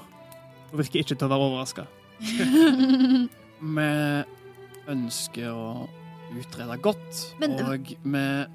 [0.72, 1.84] Hun virker ikke til å være overraska.
[3.76, 3.88] Vi
[4.90, 5.66] ønsker å
[6.40, 8.46] utrede godt, Men- og med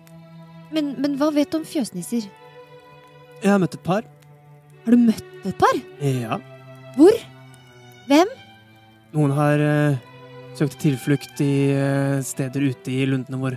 [0.71, 2.25] Men, men hva vet du om fjøsnisser?
[3.41, 4.03] Jeg har møtt et par.
[4.83, 5.77] Har du møtt et par?
[6.03, 6.39] Ja.
[6.97, 7.13] Hvor?
[8.09, 8.27] Hvem?
[9.13, 9.97] Noen har eh,
[10.57, 13.55] søkt tilflukt i eh, steder ute i lundene hvor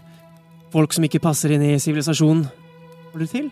[0.70, 2.44] folk som ikke passer inn i sivilisasjonen,
[3.11, 3.50] holder til.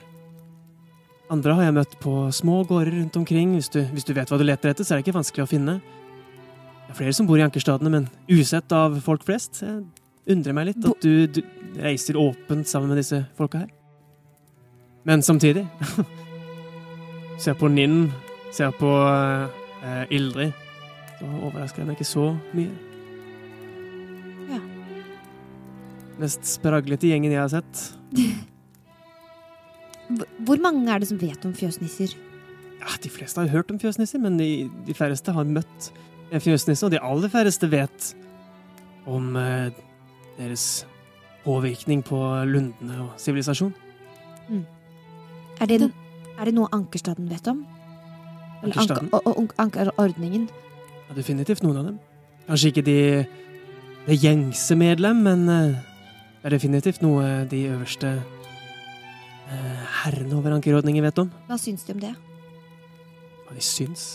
[1.32, 3.56] Andre har jeg møtt på små gårder rundt omkring.
[3.58, 5.50] Hvis du, hvis du vet hva du leter etter, så er det ikke vanskelig å
[5.50, 5.74] finne.
[6.86, 9.60] Det er flere som bor i ankerstadene, men usett av folk flest.
[9.60, 9.82] Jeg
[10.32, 11.40] undrer meg litt at du, du
[11.80, 13.70] reiser åpent sammen med disse folka her.
[15.08, 15.64] Men samtidig
[17.42, 18.08] Ser på Ninn,
[18.52, 20.50] ser på eh, Ildrid
[21.20, 22.72] så overrasker jeg meg ikke så mye.
[24.50, 24.58] Ja.
[26.22, 27.84] Mest spraglete gjengen jeg har sett.
[30.46, 32.14] Hvor- mange er det som vet om fjøsnisser?
[32.78, 35.90] Ja, de fleste har hørt om fjøsnisser, men de, de færreste har møtt
[36.32, 38.12] en fjøsnisse, og de aller færreste vet
[39.08, 39.70] om eh,
[40.38, 40.86] deres
[41.44, 43.74] påvirkning på lundene og sivilisasjon.
[45.60, 45.90] Er det,
[46.38, 47.64] er det noe Ankerstaden vet om?
[48.62, 49.10] Ankerstaden?
[49.58, 50.48] Ankerordningen?
[51.08, 51.98] Ja, definitivt noen av dem.
[52.48, 52.98] Kanskje ikke de,
[54.06, 55.76] det gjengse medlem, men eh,
[56.38, 61.30] det er definitivt noe de øverste eh, herrene over ankerordningen vet om.
[61.48, 62.14] Hva syns de om det?
[63.46, 64.08] Hva de syns.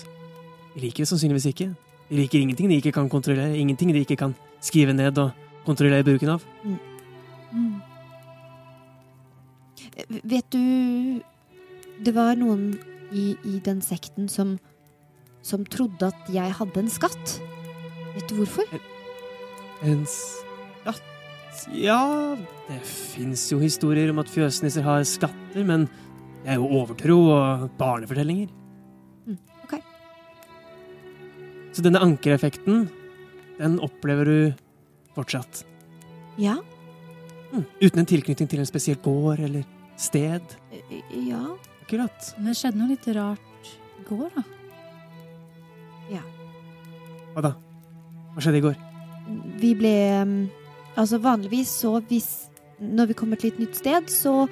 [0.73, 1.69] De liker det sannsynligvis ikke.
[2.09, 5.33] De liker ingenting de ikke kan kontrollere, ingenting de ikke kan skrive ned og
[5.65, 6.45] kontrollere bruken av.
[6.63, 6.79] Mm.
[7.53, 7.81] Mm.
[10.25, 11.21] Vet du
[12.03, 12.71] Det var noen
[13.13, 14.55] i, i den sekten som,
[15.45, 17.35] som trodde at jeg hadde en skatt.
[18.15, 18.65] Vet du hvorfor?
[19.85, 22.33] En skatt Ja,
[22.67, 25.85] det fins jo historier om at fjøsnisser har skatter, men
[26.41, 28.49] det er jo overtro og barnefortellinger.
[29.29, 29.77] Mm, ok.
[31.73, 32.87] Så denne ankereffekten,
[33.61, 34.62] den opplever du
[35.15, 35.63] fortsatt.
[36.41, 36.57] Ja.
[37.53, 39.63] Mm, uten en tilknytning til en spesiell gård eller
[39.97, 40.41] sted.
[40.71, 41.43] eh, Ja.
[41.83, 42.33] Akkurat.
[42.37, 44.43] Men det skjedde noe litt rart i går, da.
[46.11, 46.21] Ja.
[47.35, 47.51] Hva da?
[48.33, 48.75] Hva skjedde i går?
[49.61, 50.33] Vi ble um,
[50.99, 52.49] Altså vanligvis så hvis
[52.83, 54.47] Når vi kommer til et nytt sted, så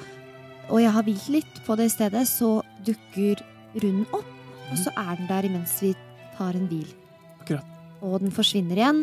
[0.69, 3.41] Og jeg har hvilt litt på det stedet, så dukker
[3.75, 4.29] runden opp.
[4.71, 5.91] Og så er den der imens vi
[6.37, 6.87] tar en hvil.
[7.41, 7.65] Akkurat.
[8.01, 9.01] Og den forsvinner igjen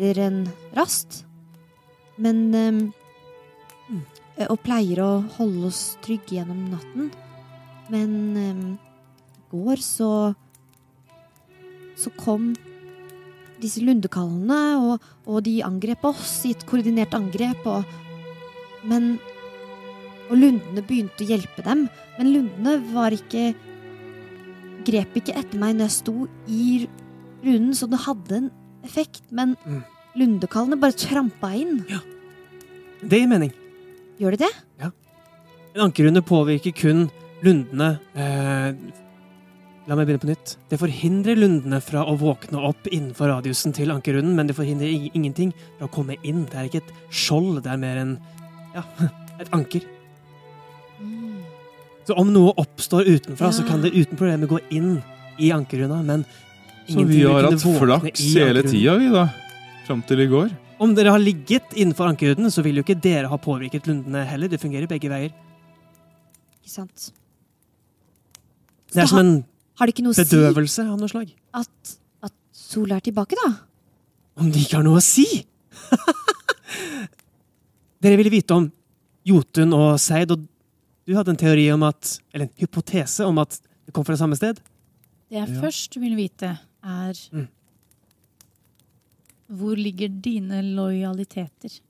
[0.00, 1.24] etter en rast.
[2.16, 2.80] Men um.
[4.48, 7.10] Og pleier å holde oss trygge gjennom natten.
[7.92, 8.62] Men um,
[9.36, 10.34] i går så
[12.00, 12.54] Så kom
[13.60, 17.66] disse lundekallene, og, og de angrep oss i et koordinert angrep.
[17.68, 17.84] Og,
[18.88, 19.18] men
[20.30, 23.50] Og lundene begynte å hjelpe dem, men lundene var ikke
[24.80, 26.14] Grep ikke etter meg når jeg sto
[26.48, 26.88] i
[27.44, 28.46] runden, så det hadde en
[28.84, 29.22] effekt.
[29.30, 29.82] Men Mm.
[30.16, 31.84] lundekallene bare trampa inn.
[33.02, 33.52] Det gir mening.
[34.20, 34.92] Gjør det det?
[35.74, 37.10] En ankerunde påvirker kun
[37.42, 38.74] lundene eh,
[39.88, 40.56] La meg begynne på nytt.
[40.68, 45.52] Det forhindrer lundene fra å våkne opp innenfor radiusen til ankerunden, men det forhindrer ingenting
[45.78, 46.44] fra å komme inn.
[46.46, 48.12] Det er ikke et skjold, det er mer en
[48.74, 48.84] ja,
[49.40, 49.82] et anker.
[52.06, 55.00] Så om noe oppstår utenfra, så kan det uten problemer gå inn
[55.40, 56.24] i ankerrunda, men
[56.90, 59.28] Så vi har hatt flaks hele tida, vi, da.
[59.86, 60.50] Fram til i går.
[60.80, 64.48] Om dere har ligget innenfor ankerhuden, så vil jo ikke dere ha påvirket lundene heller.
[64.48, 65.32] Det fungerer begge veier.
[66.60, 67.10] Ikke sant?
[68.90, 69.34] Det er som en
[69.78, 71.30] Har det ikke noe bedøvelse si av noe slag.
[71.54, 71.92] at,
[72.26, 73.52] at sola er tilbake, da?
[74.40, 75.26] Om det ikke har noe å si!
[78.02, 78.68] dere ville vite om
[79.28, 80.46] Jotun og Seid, og
[81.06, 84.36] du hadde en teori om at Eller en hypotese om at det kom fra samme
[84.38, 84.60] sted?
[85.30, 85.60] Det jeg Ja.
[85.62, 87.48] først vil vite, er Mm.
[89.50, 91.80] Hvor ligger dine lojaliteter?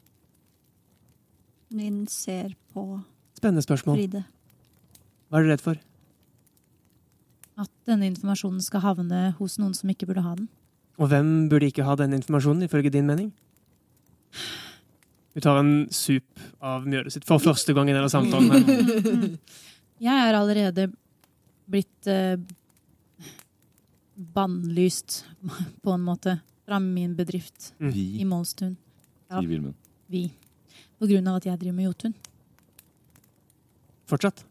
[1.70, 3.02] Min ser på
[3.36, 3.96] Spennende spørsmål.
[3.96, 4.24] Fride.
[5.30, 5.76] Hva er du redd for?
[7.60, 10.48] At denne informasjonen skal havne hos noen som ikke burde ha den?
[10.98, 13.30] Og hvem burde ikke ha denne informasjonen, ifølge din mening?
[15.34, 19.38] Hun tar en sup av mjølet sitt for første gang i denne samtalen.
[20.06, 20.88] Jeg er allerede
[21.70, 22.34] blitt eh,
[24.20, 25.24] bannlyst,
[25.84, 26.36] på en måte,
[26.68, 28.76] fra min bedrift i Målstun.
[29.30, 29.40] Ja.
[29.42, 29.60] I.
[30.10, 30.22] Vi.
[31.00, 32.14] På grunn av at jeg driver med Jotun.
[34.10, 34.44] Fortsatt.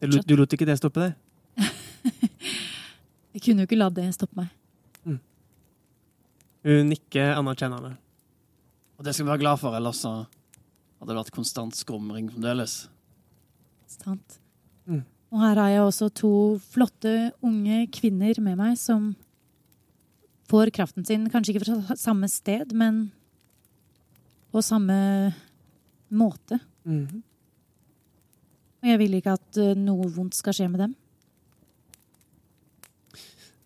[0.00, 1.14] Du, lot- du lot ikke det stoppe deg?
[3.36, 4.52] Jeg kunne jo ikke la det stoppe meg.
[6.66, 7.92] Hun nikker anerkjennende.
[8.98, 12.74] Og det skal vi være glad for, ellers så hadde det vært konstant skrumring fremdeles.
[13.92, 14.38] Sant?
[14.88, 15.04] Mm.
[15.34, 19.14] Og her har jeg også to flotte, unge kvinner med meg som
[20.46, 23.08] får kraften sin, kanskje ikke fra samme sted, men
[24.54, 25.34] på samme
[26.14, 26.60] måte.
[26.84, 27.22] Mhm.
[28.82, 30.92] Og jeg vil ikke at eh, noe vondt skal skje med dem.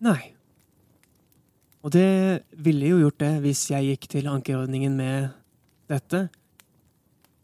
[0.01, 0.33] Nei.
[1.85, 5.29] Og det ville jo gjort det hvis jeg gikk til ankerordningen med
[5.91, 6.23] dette.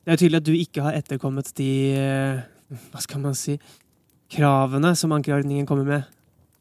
[0.06, 2.46] Det er tydelig at du ikke har etterkommet de eh,
[2.92, 3.58] Hva skal man si
[4.32, 6.08] Kravene som ankerordningen kommer med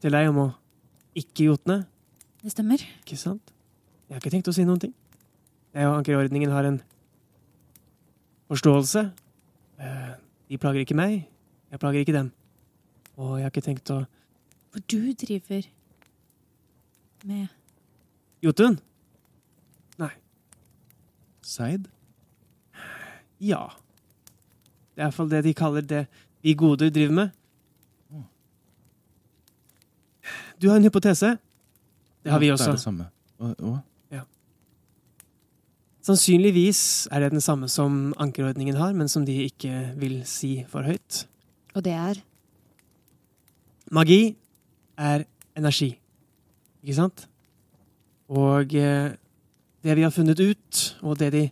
[0.01, 0.47] til deg om å
[1.17, 1.81] ikke jotne.
[2.43, 2.83] Det stemmer.
[3.03, 3.51] Ikke sant?
[4.07, 4.93] Jeg har ikke tenkt å si noen ting.
[5.75, 6.77] Jeg og ankerordningen har en
[8.47, 9.03] forståelse.
[9.79, 10.13] Eh,
[10.47, 11.25] De plager ikke meg.
[11.71, 12.29] Jeg plager ikke dem.
[13.17, 14.05] Og jeg har ikke tenkt å
[14.71, 15.65] For du driver
[17.25, 17.47] med
[18.43, 18.77] Jotun?
[19.97, 20.11] Nei.
[21.41, 21.89] Seid?
[23.41, 23.65] Ja.
[24.95, 26.05] Det er iallfall det de kaller det
[26.43, 27.35] vi gode driver med.
[30.61, 31.37] Du har en hypotese.
[32.23, 32.71] Det har vi også.
[32.71, 33.07] Det er det samme.
[33.39, 33.75] Å,
[34.11, 34.23] Ja.
[36.01, 40.87] Sannsynligvis er det den samme som ankerordningen har, men som de ikke vil si for
[40.87, 41.25] høyt.
[41.75, 42.23] Og det er
[43.91, 44.35] Magi
[44.97, 45.23] er
[45.55, 45.93] energi,
[46.83, 47.27] ikke sant?
[48.27, 49.13] Og eh,
[49.83, 51.43] det vi har funnet ut, og det de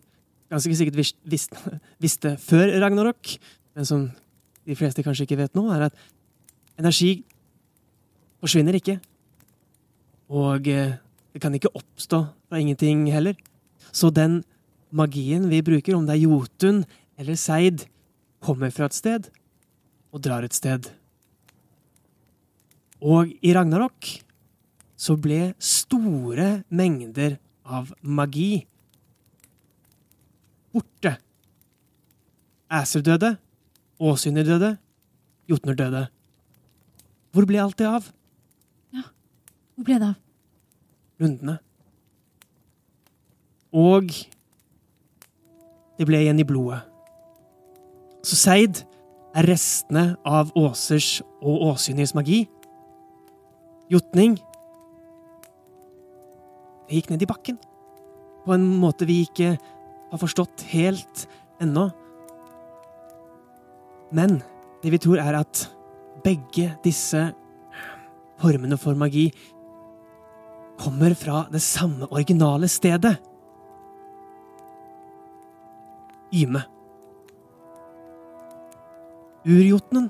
[0.51, 1.47] ganske sikkert vis vis
[2.03, 3.37] visste før Ragnarok,
[3.75, 4.09] men som
[4.65, 5.95] de fleste kanskje ikke vet nå, er at
[6.81, 7.23] energi
[8.45, 8.99] forsvinner ikke.
[10.29, 10.97] Og eh,
[11.33, 13.35] det kan ikke oppstå fra ingenting heller.
[13.91, 14.43] Så den
[14.95, 16.83] magien vi bruker, om det er Jotun
[17.19, 17.87] eller Seid,
[18.45, 19.31] kommer fra et sted
[20.13, 20.87] og drar et sted.
[23.03, 24.07] Og i Ragnarok
[24.95, 28.65] så ble store mengder av magi
[30.71, 31.17] borte.
[32.71, 33.35] Æser døde,
[33.99, 34.75] åsyner døde,
[35.51, 36.05] jotner døde.
[37.35, 38.07] Hvor ble alt det av?
[39.75, 40.17] Hvor ble det av?
[41.19, 41.57] Rundene.
[43.75, 44.11] Og
[45.99, 46.81] det ble igjen i blodet.
[48.25, 48.81] Så Seid
[49.35, 52.45] er restene av Åsers og Åsyners magi.
[53.91, 54.39] Jotning
[56.85, 57.55] Det gikk ned i bakken.
[58.45, 61.23] På en måte vi ikke har forstått helt
[61.61, 61.87] ennå.
[64.13, 64.37] Men
[64.83, 65.63] det vi tror, er at
[66.23, 67.23] begge disse
[68.37, 69.31] formene for magi
[70.79, 73.15] kommer fra det samme originale stedet.
[76.33, 76.63] Yme.
[79.45, 80.09] Urjotnen,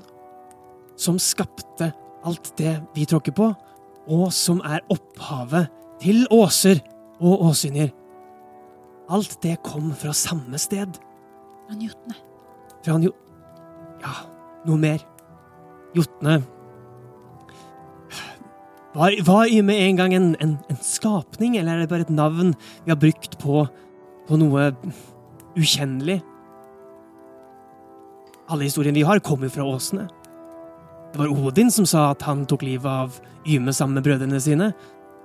[0.96, 1.92] som skapte
[2.26, 3.50] alt det vi tråkker på,
[4.06, 5.68] og som er opphavet
[6.02, 6.80] til åser
[7.20, 7.92] og åsynjer.
[9.12, 10.98] Alt det kom fra samme sted.
[11.66, 12.18] Fra Jotne.
[12.82, 13.12] Fra jo
[14.02, 14.12] Ja,
[14.66, 15.00] noe mer.
[15.96, 16.42] Jotne
[18.96, 22.54] Var, var Yme en gang en, en, en skapning, eller er det bare et navn
[22.86, 23.66] vi har brukt på,
[24.24, 24.70] på noe
[25.56, 26.22] ukjennelig?
[28.48, 30.06] Alle historiene vi har, kommer fra åsene.
[31.12, 34.70] Det var Odin som sa at han tok livet av Yme sammen med brødrene sine.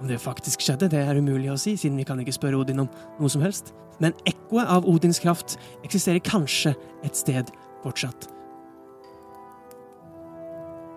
[0.01, 2.81] Om det faktisk skjedde, det er umulig å si, siden vi kan ikke spørre Odin
[2.83, 2.89] om
[3.21, 3.71] noe som helst.
[4.03, 5.55] Men ekkoet av Odins kraft
[5.85, 6.73] eksisterer kanskje
[7.07, 7.53] et sted
[7.85, 8.27] fortsatt.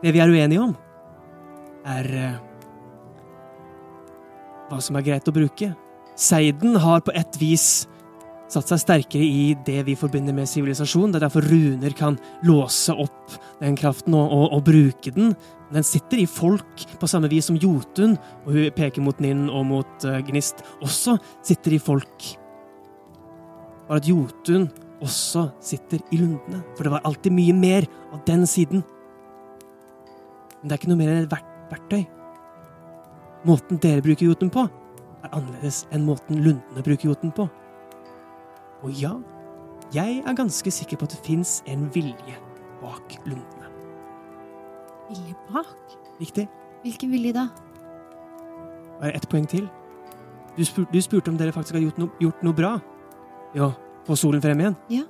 [0.02, 0.74] Det vi er uenige om,
[1.84, 2.42] er eh,
[4.74, 5.72] hva som er greit å bruke
[6.14, 7.88] Seiden har på et vis
[8.54, 11.10] satt seg sterkere i det vi forbinder med sivilisasjon.
[11.10, 15.32] Det er derfor runer kan låse opp den kraften og, og, og bruke den.
[15.74, 18.14] Den sitter i folk på samme vis som Jotun,
[18.44, 22.30] og hun peker mot Ninn og mot uh, Gnist, også sitter i folk.
[23.88, 24.68] Bare at Jotun
[25.04, 28.84] også sitter i lundene, for det var alltid mye mer av den siden.
[30.60, 31.40] Men det er ikke noe mer enn et
[31.72, 32.04] verktøy.
[33.44, 34.64] Måten dere bruker joten på,
[35.24, 37.44] er annerledes enn måten lundene bruker joten på.
[38.84, 39.12] Og ja,
[39.92, 42.38] jeg er ganske sikker på at det fins en vilje
[42.80, 43.68] bak lundene.
[45.10, 45.96] Vilje bak?
[46.20, 46.48] Riktig?
[46.84, 47.48] Hvilken vilje da?
[49.00, 49.68] Bare ett poeng til.
[50.56, 52.74] Du, spur, du spurte om dere faktisk har gjort, no, gjort noe bra
[53.54, 53.72] ved å
[54.06, 54.76] få solen frem igjen.
[54.92, 55.04] Ja.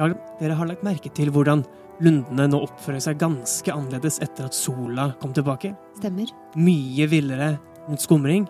[0.00, 0.08] Ja,
[0.40, 1.64] dere har lagt merke til hvordan
[2.04, 5.74] lundene nå oppfører seg ganske annerledes etter at sola kom tilbake.
[6.00, 6.32] Stemmer.
[6.56, 7.52] Mye villere
[7.88, 8.46] mot skumring,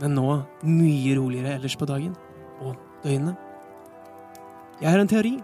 [0.00, 0.28] men nå
[0.66, 2.14] mye roligere ellers på dagen
[2.64, 3.36] og døgnet.
[4.82, 5.36] Jeg har en teori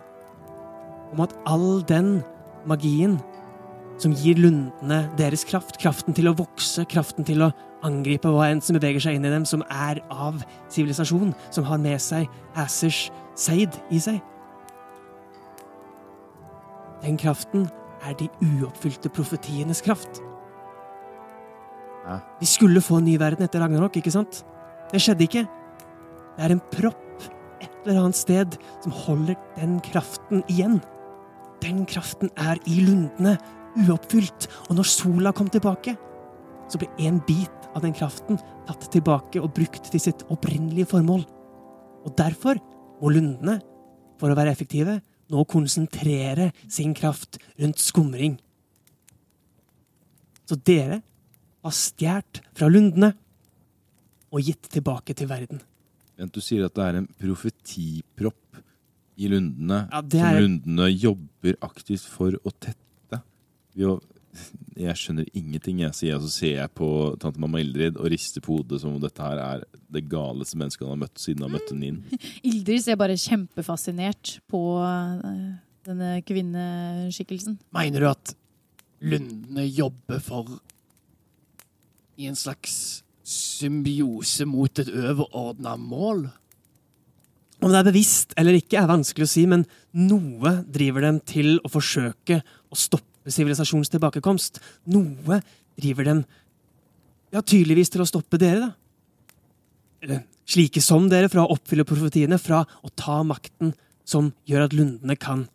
[1.12, 2.18] om at all den
[2.68, 3.18] magien
[4.00, 7.52] som gir lundene deres kraft, kraften til å vokse, kraften til å
[7.86, 11.80] angripe hva enn som beveger seg inn i dem, som er av sivilisasjon, som har
[11.82, 12.28] med seg
[12.58, 13.06] Assers
[13.38, 14.20] seid i seg.
[17.02, 17.66] Den kraften
[18.06, 20.22] er de uoppfylte profetienes kraft.
[22.40, 24.42] Vi skulle få en ny verden etter Ragnarok, ikke sant?
[24.90, 25.44] Det skjedde ikke.
[26.36, 26.98] Det er en propp
[27.62, 30.80] et eller annet sted som holder den kraften igjen.
[31.62, 33.36] Den kraften er i lundene,
[33.84, 35.94] uoppfylt, og når sola kom tilbake,
[36.68, 41.22] så ble en bit av den kraften tatt tilbake og brukt til sitt opprinnelige formål.
[42.02, 42.58] Og derfor
[43.00, 43.60] må lundene,
[44.18, 44.98] for å være effektive,
[45.32, 48.36] nå konsentrere sin kraft rundt skumring.
[50.48, 51.00] Så dere
[51.62, 53.12] har stjålet fra lundene
[54.32, 55.62] og gitt tilbake til verden.
[56.18, 58.60] Vent, du sier at det er en profetipropp
[59.20, 60.10] i lundene Ja, er...
[60.12, 63.20] som lundene jobber aktivt for å tette.
[63.76, 63.96] Ved å,
[64.78, 66.88] jeg skjønner ingenting, jeg, sier jeg, så ser jeg på
[67.20, 70.86] tante mamma Ildrid og rister på hodet som om dette her er det galeste mennesket
[70.86, 72.00] han har møtt siden han møtte Nin.
[72.48, 75.46] Ildrid ser bare kjempefascinert på eh,
[75.88, 77.58] denne kvinneskikkelsen.
[77.76, 78.34] Mener du at
[79.02, 80.56] lundene jobber for
[82.16, 86.26] i en slags symbiose mot et overordna mål?
[87.62, 91.58] Om det er bevisst eller ikke, er vanskelig å si, men noe driver dem til
[91.62, 94.60] å forsøke å stoppe sivilisasjons tilbakekomst.
[94.92, 95.40] Noe
[95.78, 96.22] driver dem
[97.32, 98.70] ja, tydeligvis til å stoppe dere, da.
[100.02, 103.72] Eller slike som dere, fra å oppfylle profetiene, fra å ta makten
[104.04, 105.46] som gjør at lundene kan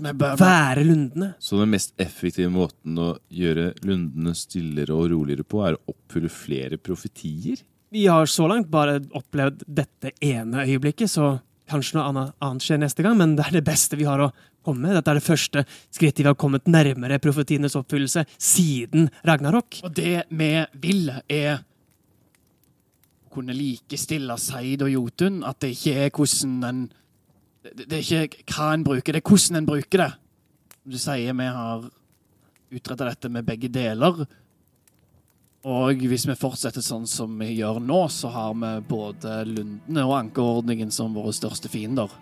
[0.00, 1.34] er være lundene.
[1.38, 6.30] Så den mest effektive måten å gjøre lundene stillere og roligere på, er å oppfylle
[6.32, 7.60] flere profetier?
[7.94, 11.36] Vi har så langt bare opplevd dette ene øyeblikket, så
[11.70, 14.32] kanskje noe annet, annet skjer neste gang, men det er det beste vi har å
[14.64, 14.96] komme med.
[14.98, 19.80] Dette er det første skrittet vi har kommet nærmere profetienes oppfyllelse siden Ragnarok.
[19.84, 20.50] Og det vi
[20.82, 21.62] vil, er
[23.24, 25.42] å kunne likestille Seid og Jotun.
[25.46, 26.84] At det ikke er hvordan en
[27.64, 30.12] Det er ikke hva en bruker, det er hvordan en bruker det.
[30.84, 31.86] Du sier, vi har
[32.74, 34.26] utretta dette med begge deler.
[35.64, 40.18] Og hvis vi fortsetter sånn som vi gjør nå, så har vi både Lundene og
[40.18, 42.12] Ankerordningen som våre største fiender.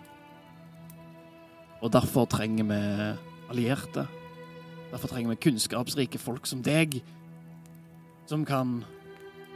[1.83, 2.79] Og derfor trenger vi
[3.51, 4.05] allierte.
[4.93, 7.01] Derfor trenger vi kunnskapsrike folk som deg,
[8.31, 8.79] som kan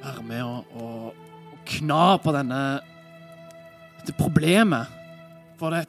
[0.01, 2.61] være med og, og, og kna på denne
[4.01, 4.91] dette problemet.
[5.57, 5.85] For det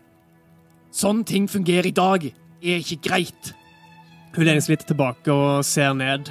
[0.95, 2.31] sånn ting fungerer i dag,
[2.63, 3.55] er ikke greit.
[4.37, 6.31] Hun lener seg litt tilbake og ser ned.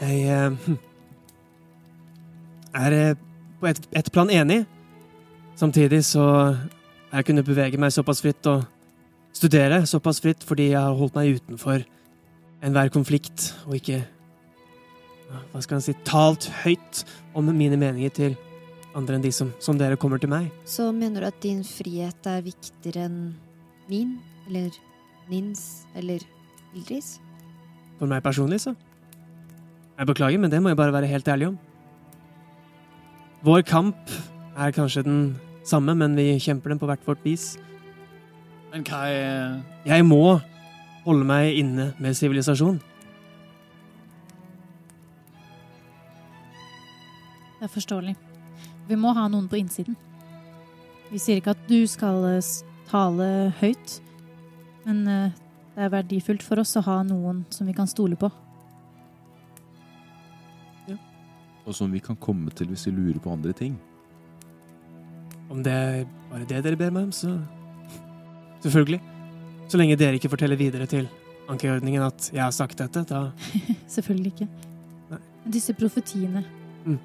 [0.00, 0.78] Jeg eh, hm,
[2.74, 3.14] er eh,
[3.60, 4.64] på et, et plan enig.
[5.56, 6.24] Samtidig så
[7.10, 8.66] har jeg kunnet bevege meg såpass fritt og
[9.36, 11.84] studere såpass fritt fordi jeg har holdt meg utenfor
[12.64, 14.02] enhver konflikt og ikke
[15.26, 17.02] hva skal jeg si, talt høyt
[17.36, 18.36] om mine meninger til
[18.96, 20.48] andre enn de som, som dere kommer til meg.
[20.64, 23.18] Så mener du at din frihet er viktigere enn
[23.90, 24.16] min?
[24.46, 24.70] Eller
[25.28, 25.86] Nins?
[25.98, 26.22] Eller
[26.76, 27.16] Ildris?
[27.98, 28.76] For meg personlig, så.
[29.98, 31.58] Jeg beklager, men det må jeg bare være helt ærlig om.
[33.44, 34.10] Vår kamp
[34.56, 37.56] er kanskje den samme, men vi kjemper den på hvert vårt vis.
[38.72, 40.38] Men hva er Jeg må
[41.06, 42.80] holde meg inne med sivilisasjon.
[47.56, 48.16] Det er forståelig.
[48.88, 49.96] Vi må ha noen på innsiden.
[51.10, 52.48] Vi sier ikke at du skal eh,
[52.90, 54.00] tale høyt,
[54.84, 55.36] men eh,
[55.76, 58.28] det er verdifullt for oss å ha noen som vi kan stole på.
[61.66, 63.76] Og som vi kan komme til hvis vi lurer på andre ting.
[65.50, 67.38] Om det er bare det dere ber meg om, så
[68.62, 69.00] Selvfølgelig.
[69.68, 71.08] Så lenge dere ikke forteller videre til
[71.50, 73.30] ankeordningen at jeg har sagt dette, da
[73.96, 74.48] Selvfølgelig ikke.
[75.10, 75.20] Nei.
[75.52, 76.44] Disse profetiene.
[76.84, 76.98] Mm.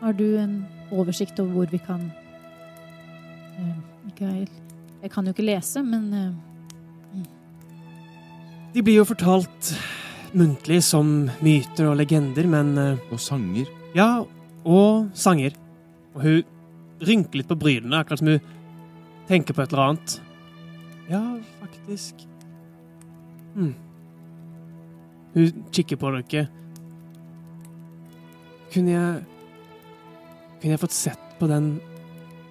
[0.00, 2.10] Har du en oversikt over hvor vi kan
[3.58, 4.48] eh, Mikael
[5.02, 7.24] Jeg kan jo ikke lese, men eh,
[8.74, 9.72] De blir jo fortalt
[10.34, 13.77] muntlig som myter og legender, men eh, Og sanger.
[13.96, 14.24] Ja,
[14.68, 15.56] og sanger.
[16.14, 16.42] Og hun
[17.04, 18.40] rynker litt på brynene, akkurat som hun
[19.28, 20.16] tenker på et eller annet.
[21.08, 21.22] Ja,
[21.62, 22.26] faktisk.
[23.54, 23.74] Hm.
[25.34, 26.48] Hun kikker på dere.
[28.72, 29.26] Kunne jeg
[30.58, 31.78] Kunne jeg fått sett på den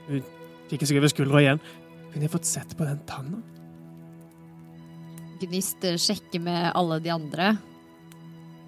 [0.08, 0.24] Hun
[0.70, 1.62] kikker seg over skuldra igjen.
[2.14, 3.42] Kunne jeg fått sett på den tanna?
[5.42, 7.52] Gnist eh, sjekker med alle de andre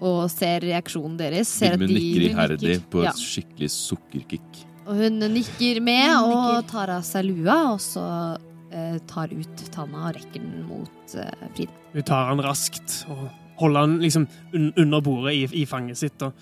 [0.00, 1.48] og ser reaksjonen deres.
[1.60, 3.12] Ser at Vilmund de nikker iherdig på et Ja.
[3.12, 4.62] skikkelig sukkerkick.
[4.86, 6.70] Og hun nikker med Hun og nikker.
[6.70, 8.38] tar av seg lua, og så
[8.72, 11.72] eh, tar ut tanna og rekker den mot eh, Frida.
[11.92, 13.28] Hun tar han raskt og
[13.60, 16.32] holder han liksom un under bordet i, i fanget sitt og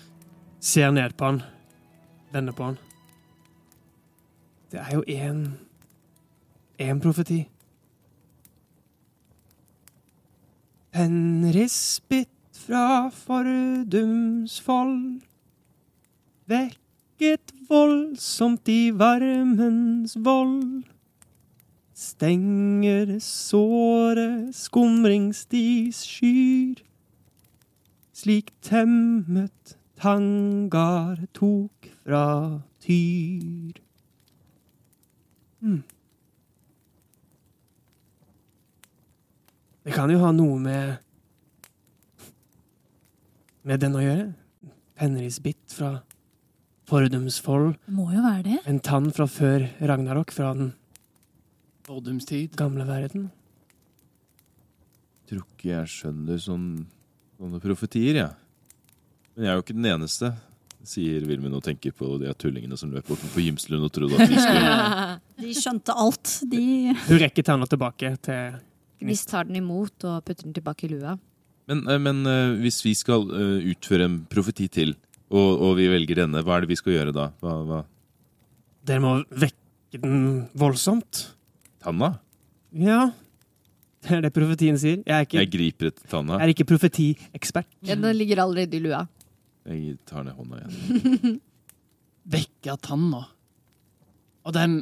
[0.61, 1.41] ser ned på han.
[2.31, 2.77] Vender på han.
[4.71, 5.57] Det er jo én
[6.79, 7.47] én profeti.
[10.91, 11.99] Penris
[12.59, 15.21] fra fordumsfold
[16.49, 20.83] vekket voldsomt i varmens vold
[21.99, 26.79] stenger såre skumringsdis skyr.
[28.15, 33.79] Slik temmet tangar tok fra tyr.
[35.59, 35.83] Mm.
[39.83, 41.08] Det kan jo ha noe med
[43.69, 44.29] med den å gjøre.
[44.99, 45.99] Henrisbitt fra
[46.89, 47.75] fordumsfold.
[47.85, 48.59] det må jo være det.
[48.69, 50.73] En tann fra før Ragnarok, fra den
[51.89, 52.55] Oddumstid.
[52.57, 53.29] gamle verden.
[55.29, 56.67] Tror ikke jeg skjønner sånn,
[57.37, 58.33] sånne profetier, jeg.
[59.35, 60.31] Men jeg er jo ikke den eneste,
[60.89, 64.41] sier Vilmund og tenker på de tullingene som løp bortenfor Gimslund og trodde at de
[64.41, 64.73] skulle
[65.45, 66.33] De skjønte alt.
[66.49, 66.63] De
[67.05, 68.57] Hun rekker tanna tilbake til
[68.99, 71.13] Gnist tar den imot og putter den tilbake i lua.
[71.69, 74.95] Men, eh, men eh, hvis vi skal eh, utføre en profeti til,
[75.29, 77.29] og, og vi velger denne, hva er det vi skal gjøre da?
[77.43, 77.81] Hva, hva?
[78.89, 81.27] Dere må vekke den voldsomt.
[81.83, 82.15] Tanna?
[82.73, 83.11] Ja,
[84.05, 85.01] det er det profetien sier.
[85.03, 86.39] Jeg er ikke, Jeg griper etter tanna.
[86.39, 87.69] jeg er ikke profetiekspert.
[87.85, 89.03] Ja, den ligger allerede i lua.
[89.69, 91.37] Jeg tar ned hånda igjen.
[92.33, 93.27] Vekke tanna.
[94.47, 94.79] Og den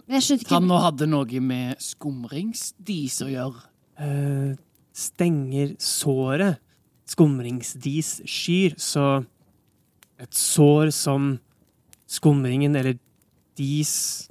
[0.48, 3.66] tanna hadde noe med skumringsdis å gjøre.
[3.98, 4.54] Uh,
[4.96, 6.62] stenger såret.
[7.08, 9.26] Skumringsdis skyr, så
[10.20, 11.38] et sår som
[12.10, 12.98] skumringen eller
[13.58, 14.28] dis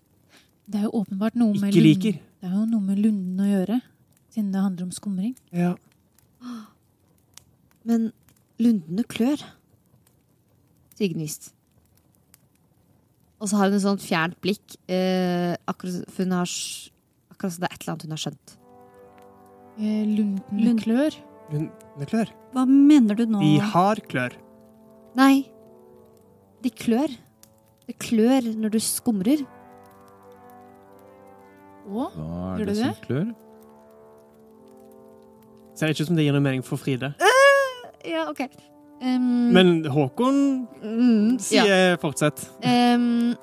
[0.67, 2.19] Det er jo åpenbart noe med liker.
[2.41, 3.81] Det er jo noe med lunden å gjøre,
[4.35, 5.35] siden det handler om skumring.
[5.55, 5.75] Ja.
[7.87, 8.11] Men
[8.61, 9.43] lundene klør,
[10.99, 11.53] sier Gnist.
[13.41, 16.51] Og så har hun et sånt fjernt blikk, eh, akkurat, for hun har,
[17.31, 18.55] akkurat som det er et eller annet hun har skjønt.
[19.77, 21.19] Eh, Lundene Lund- klør.
[21.53, 22.33] Lundene klør.
[22.55, 23.41] Hva mener du nå?
[23.43, 24.35] De har klør.
[25.17, 25.47] Nei,
[26.65, 27.13] de klør.
[27.87, 29.45] Det klør når du skumrer.
[31.87, 32.09] Å?
[32.17, 33.27] Hva Gjør er det det som klør?
[35.77, 37.13] Ser ikke ut som det gir noe mening for Fride.
[38.07, 38.47] Ja, ok.
[39.03, 40.37] Um, Men Håkon
[40.81, 41.65] mm, ja.
[41.67, 42.41] sier fortsett.
[42.65, 43.35] Um,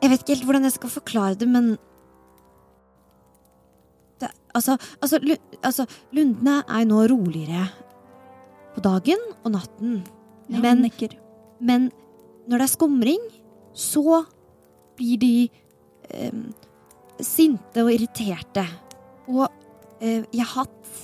[0.00, 1.72] jeg vet ikke helt hvordan jeg skal forklare det, men
[4.54, 5.20] altså, altså,
[5.62, 5.86] altså,
[6.16, 7.66] lundene er nå roligere
[8.74, 10.00] på dagen og natten.
[10.50, 10.86] Ja, men,
[11.60, 11.90] men
[12.48, 13.22] når det er skumring,
[13.76, 14.24] så
[14.98, 15.34] blir de
[16.10, 16.40] eh,
[17.22, 18.64] sinte og irriterte.
[19.30, 19.46] Og
[20.02, 20.94] eh, jeg har hatt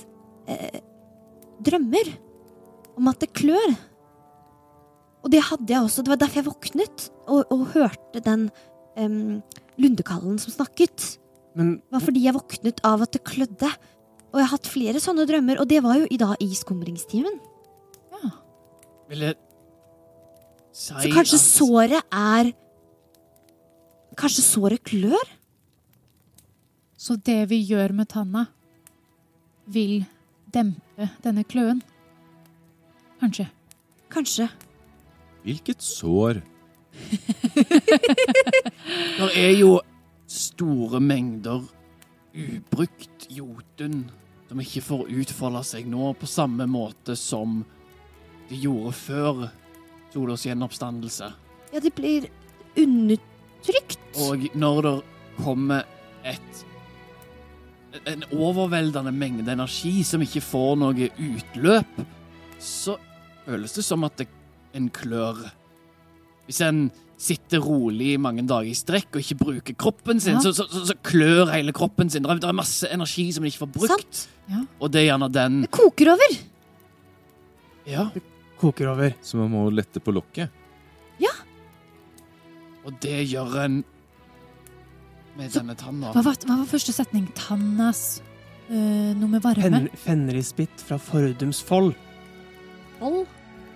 [0.51, 0.81] eh,
[1.63, 2.11] drømmer
[2.97, 3.77] om at det klør.
[5.23, 6.03] Og det hadde jeg også.
[6.03, 8.49] Det var derfor jeg våknet og, og hørte den
[8.99, 9.39] em,
[9.79, 11.17] lundekallen som snakket.
[11.57, 13.69] Men Det var fordi jeg våknet av at det klødde.
[14.29, 17.39] Og jeg har hatt flere sånne drømmer, og det var jo i dag i skumringstimen.
[19.07, 19.37] Vil jeg
[20.75, 22.51] si Så kanskje at såret er
[24.17, 25.27] Kanskje såret klør?
[26.97, 28.47] Så det vi gjør med tanna,
[29.69, 30.01] vil
[30.49, 31.83] dempe denne kløen?
[33.21, 33.45] Kanskje.
[34.09, 34.47] Kanskje.
[35.45, 36.41] Hvilket sår?
[39.17, 39.77] Det er jo
[40.27, 41.63] store mengder
[42.37, 44.05] ubrukt jotun
[44.47, 47.61] som ikke får utfolde seg nå på samme måte som
[48.47, 49.47] de gjorde før
[50.13, 51.27] Solos gjenoppstandelse.
[51.73, 52.29] Ja, de blir
[52.79, 53.99] undertrykt.
[54.23, 54.95] Og når det
[55.43, 55.83] kommer
[56.25, 56.63] et
[58.05, 62.01] en overveldende mengde energi som ikke får noe utløp,
[62.61, 62.97] så
[63.45, 64.27] føles det som at det,
[64.77, 65.39] en klør.
[66.45, 70.41] Hvis en sitter rolig i mange dager i strekk og ikke bruker kroppen sin, Ja.
[70.43, 72.21] så, så, så, så klør hele kroppen sin.
[72.23, 74.19] Det er, masse energi som en ikke får brukt.
[74.21, 74.67] Sant?
[74.79, 76.37] Og det er gjerne den Det koker over.
[77.87, 78.23] Ja, Det
[78.57, 79.13] Koker over.
[79.21, 80.49] Så man må lette på lokket.
[82.87, 83.83] og det gjør en
[85.37, 86.13] med denne tanna.
[86.15, 87.27] Hva var, hva var første setning?
[87.35, 88.21] Tannas
[88.71, 89.61] øh, Noe med varme?
[89.67, 91.91] Fen Fenrisbitt fra Fordums fold.
[93.01, 93.25] Vold.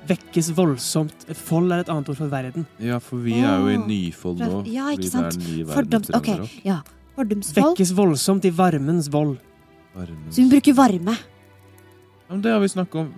[0.09, 1.25] Vekkes voldsomt.
[1.37, 2.65] Fold er et annet ord for verden.
[2.81, 4.63] Ja, for vi er jo i Nyfold nå.
[4.71, 5.37] ja, ikke sant?
[5.69, 6.09] Fordoms...
[6.17, 6.31] Ok,
[6.65, 6.79] ja.
[7.15, 7.75] Fordomsvold.
[7.75, 9.37] Vekkes voldsomt i varmens vold.
[9.95, 11.13] Varmens- Så hun bruker varme.
[11.13, 13.13] Ja, men det har vi snakka om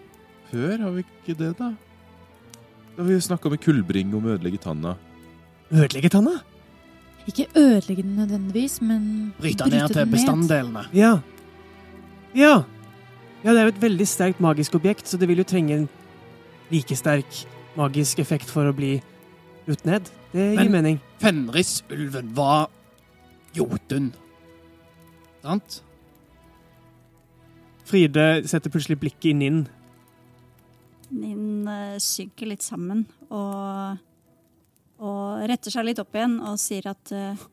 [0.52, 1.72] før, har vi ikke det, da?
[2.96, 4.96] Da har vi snakka om en kullbring om å ødelegge tanna.
[5.72, 6.36] Ødelegge tanna?
[7.30, 9.04] Ikke ødelegge den nødvendigvis, men
[9.40, 10.84] Bryte ned til bestanddelene.
[10.94, 11.14] Ja.
[12.36, 12.56] Ja.
[13.44, 15.88] Ja, det er jo et veldig sterkt magisk objekt, så det vil jo trenge en
[16.74, 17.44] like sterk
[17.78, 18.98] magisk effekt for å bli
[19.68, 20.10] brutt ned.
[20.34, 21.00] Det gir Men- mening.
[21.22, 22.70] Fenrisulven var
[23.54, 24.12] Jotun.
[25.44, 25.82] Sant?
[27.86, 29.66] Fride setter plutselig blikket i Ninn.
[31.14, 34.00] Ninn uh, synker litt sammen og,
[35.04, 37.44] og retter seg litt opp igjen og sier at uh,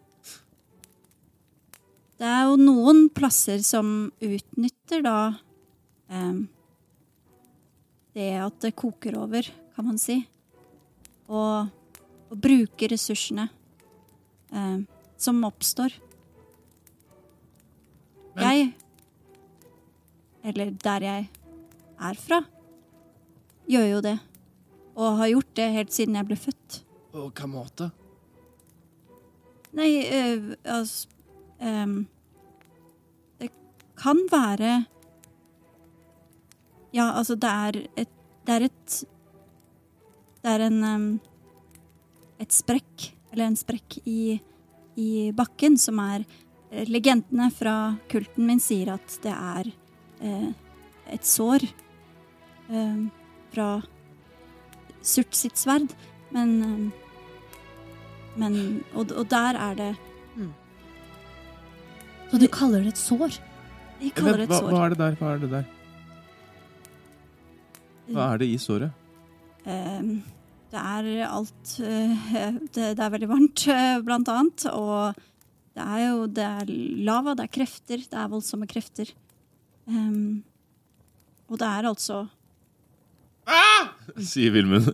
[2.20, 5.16] det er jo noen plasser som utnytter da
[6.12, 6.40] eh,
[8.20, 10.18] det at det koker over, kan man si.
[11.30, 11.68] Og,
[12.30, 13.48] og bruke ressursene
[14.52, 14.78] eh,
[15.20, 15.94] som oppstår.
[18.36, 18.74] Men- Jeg,
[20.44, 21.28] eller der jeg
[22.00, 22.40] er fra,
[23.68, 24.18] gjør jo det.
[24.96, 26.80] Og har gjort det helt siden jeg ble født.
[27.12, 27.90] På hva måte?
[29.72, 31.06] Nei, øh, altså
[31.62, 32.04] øh,
[33.40, 33.50] Det
[33.96, 34.84] kan være
[36.96, 38.14] Ja, altså, det er et
[38.46, 38.94] Det er et
[40.42, 41.08] Det er en um,
[42.40, 44.40] Et sprekk, eller en sprekk i,
[44.96, 46.24] i bakken, som er
[46.72, 47.74] eh, Legendene fra
[48.08, 49.68] kulten min sier at det er
[50.24, 50.46] eh,
[51.12, 51.66] et sår
[52.72, 53.02] eh,
[53.52, 53.68] fra
[55.04, 55.92] Surt sitt sverd,
[56.32, 56.92] men
[58.38, 58.56] men,
[58.94, 59.90] og, og der er det
[62.30, 63.36] Så du kaller det et sår?
[64.00, 64.70] Jeg kaller det et hva, sår.
[64.70, 65.16] hva er det der?
[65.18, 65.64] Hva er det der?
[68.10, 68.90] Hva er det i såret?
[69.68, 70.20] Ehm,
[70.70, 72.30] det er alt eh,
[72.74, 74.66] det, er veldig varmt, eh, blant annet.
[74.72, 75.14] Og
[75.76, 76.72] det er jo det er
[77.06, 79.12] lava, det er krefter, det er voldsomme krefter.
[79.90, 80.42] Ehm,
[81.50, 82.24] og det er altså
[84.30, 84.86] Sier Vilmund.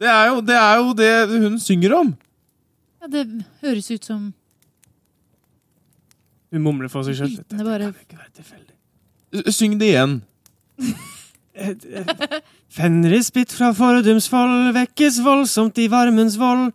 [0.00, 2.14] Det er, jo, det er jo det hun synger om!
[3.00, 3.24] Ja, det
[3.60, 4.30] høres ut som
[6.50, 7.36] Hun mumler for seg sjøl.
[7.36, 9.52] Det kan ikke være tilfeldig.
[9.54, 10.16] Syng det igjen.
[12.76, 16.72] Fenrisbitt fra Fordumsfold vekkes voldsomt i varmens vold.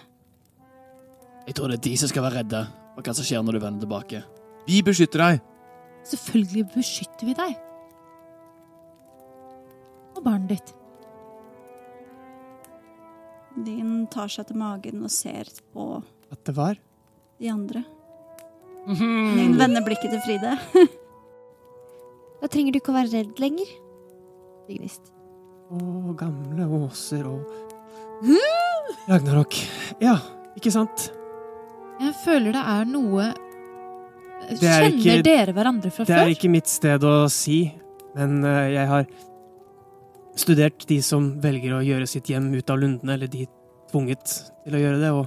[1.47, 2.62] Jeg tror det er de som skal være redde
[2.97, 4.22] for hva som skjer når du vender tilbake.
[4.66, 5.44] Vi beskytter deg!
[6.07, 7.55] Selvfølgelig beskytter vi deg.
[10.16, 10.72] Og barnet ditt.
[13.66, 15.86] Din tar seg til magen og ser på
[16.32, 16.78] At det var?
[17.40, 17.82] de andre.
[18.86, 19.34] Mhm.
[19.36, 20.57] Din vender blikket til Fride.
[22.36, 23.68] Da trenger du ikke å være redd lenger.
[24.68, 25.07] Signist.
[25.72, 25.78] Å,
[26.20, 27.49] gamle åser og
[29.09, 29.57] Ragnarok.
[30.05, 30.18] Ja,
[30.57, 31.09] ikke sant?
[32.01, 33.26] Jeg føler det er noe
[34.47, 37.72] Det er Kjenner ikke- dere hverandre fra Det er ikke mitt sted å si,
[38.14, 39.07] men eh, jeg har
[40.36, 43.47] studert de som velger å gjøre sitt hjem ut av lundene, eller de
[43.90, 44.24] tvunget
[44.64, 45.26] til å gjøre det, og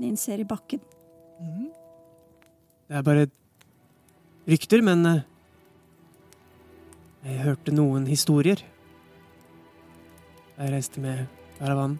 [0.00, 0.80] Din ser i bakken.
[2.88, 3.26] det er bare
[4.48, 5.22] rykter, men eh,
[7.26, 8.56] jeg hørte noen historier
[10.56, 11.26] da jeg reiste med
[11.58, 11.98] karavanen.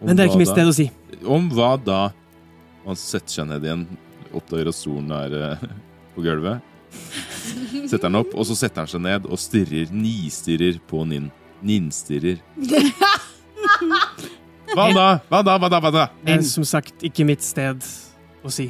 [0.00, 0.88] Men det er ikke mitt sted å si.
[1.26, 2.00] Om hva da?
[2.86, 3.84] Han setter seg ned igjen,
[4.32, 5.64] oppdager at stolen er eh,
[6.14, 6.62] på gulvet.
[7.88, 11.30] Setter den opp, og så setter han seg ned og stirrer, nistirrer på Ninn.
[11.64, 12.38] Ninnstirrer.
[14.68, 15.06] Hva da?
[15.28, 15.56] Hva da?
[15.58, 15.80] Hva da?
[15.82, 16.04] Hva da?
[16.22, 17.82] Det er som sagt ikke mitt sted
[18.44, 18.68] å si.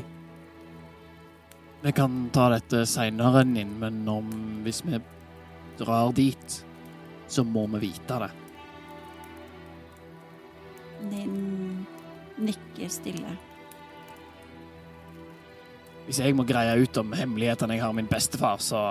[1.83, 4.31] Vi kan ta dette seinere, Ninn, men om,
[4.65, 4.99] hvis vi
[5.79, 6.59] drar dit,
[7.31, 8.31] så må vi vite det.
[11.07, 11.87] Din
[12.39, 13.37] nikker stille.
[16.09, 18.83] Hvis jeg må greie ut om hemmelighetene jeg har min bestefar, så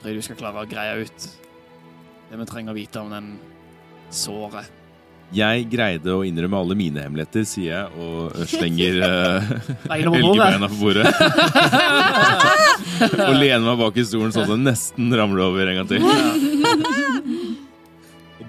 [0.00, 1.30] tror jeg du skal klare å greie ut
[2.30, 3.32] det vi trenger å vite om den
[4.14, 4.70] såret.
[5.34, 9.52] Jeg greide å innrømme alle mine hemmeligheter, sier jeg, og slenger uh,
[9.86, 10.14] bordet.
[10.18, 11.06] elgebeina på bordet.
[13.28, 16.02] og lener meg bak i stolen sånn at den nesten ramler over en gang til.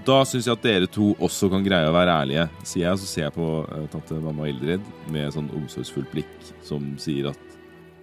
[0.01, 3.01] Da syns jeg at dere to også kan greie å være ærlige, sier jeg.
[3.01, 6.31] Så ser jeg på uh, tante mamma Ildrid med sånn omsorgsfullt blikk
[6.65, 7.57] som sier at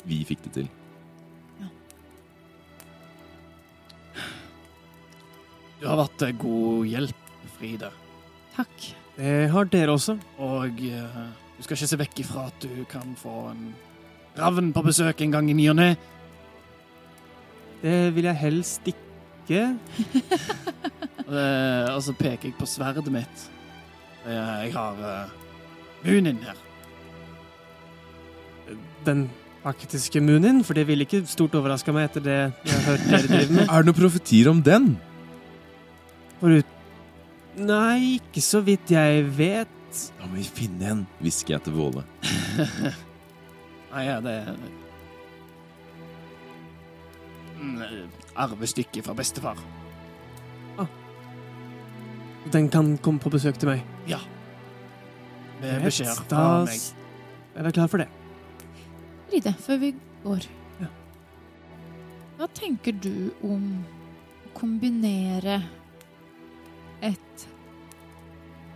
[0.07, 0.68] vi fikk det til.
[5.78, 7.90] Du har vært til god hjelp, Fride.
[8.55, 8.88] Takk.
[9.18, 10.14] Det har dere også.
[10.38, 11.20] Og uh,
[11.59, 13.68] du skal ikke se vekk ifra at du kan få en
[14.38, 15.90] ravn på besøk en gang i ny og ne.
[17.82, 19.66] Det vil jeg helst ikke.
[21.29, 23.45] Eh, og så peker jeg på sverdet mitt.
[24.24, 25.35] Eh, jeg har uh,
[26.05, 26.57] Munin her.
[29.05, 29.29] Den
[29.68, 33.29] aktiske Munin, for det ville ikke stort overraska meg etter det jeg har hørt dere
[33.29, 33.64] drive med.
[33.68, 34.91] Er det noen profetier om den?
[36.41, 36.74] Forut...
[37.59, 40.03] Nei, ikke så vidt jeg vet.
[40.20, 42.05] Da må vi finne en, hvisker jeg til Våle.
[43.91, 44.53] Nei, ja, det er
[47.59, 49.59] Arvestykket Arvestykke fra bestefar.
[52.53, 53.82] Den kan komme på besøk til meg.
[54.09, 54.18] Ja.
[55.61, 56.80] Med beskjeder Da fra meg.
[57.57, 58.09] er dere klar for det.
[59.32, 59.90] Ride, før vi
[60.24, 60.46] går.
[60.80, 60.88] Ja.
[62.38, 63.84] Hva tenker du om
[64.46, 65.59] å kombinere
[67.03, 67.46] et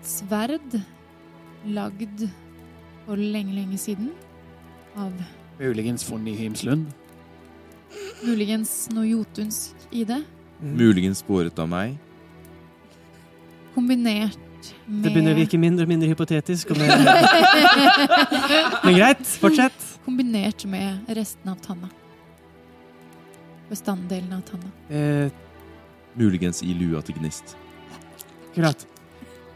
[0.02, 0.76] sverd
[1.66, 2.26] lagd
[3.06, 4.10] for lenge, lenge siden
[4.98, 5.12] av
[5.58, 6.86] Muligens funnet i Hymslund.
[8.26, 10.24] muligens noe jotunsk i det,
[10.62, 10.76] Mm.
[10.78, 11.96] Muligens båret av meg.
[13.74, 14.38] Kombinert
[14.86, 16.70] med Det begynner å virke mindre og mindre hypotetisk.
[16.74, 16.92] Og mer...
[18.84, 19.88] Men greit, fortsett.
[20.06, 21.90] Kombinert med resten av tanna.
[23.70, 24.72] Bestanddelen av tanna.
[24.92, 25.32] Eh,
[26.18, 27.56] Muligens i lua til Gnist.
[28.50, 28.86] Akkurat.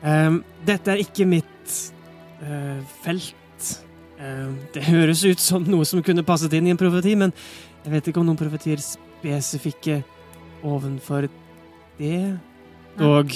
[0.00, 1.74] Um, dette er ikke mitt
[2.40, 3.34] uh, felt.
[4.16, 7.34] Ehm, det høres ut som noe som kunne passet inn i en profeti, men
[7.84, 10.00] jeg vet ikke om noen profetier spesifikke
[10.64, 11.28] ovenfor
[11.98, 12.38] det.
[13.02, 13.34] Og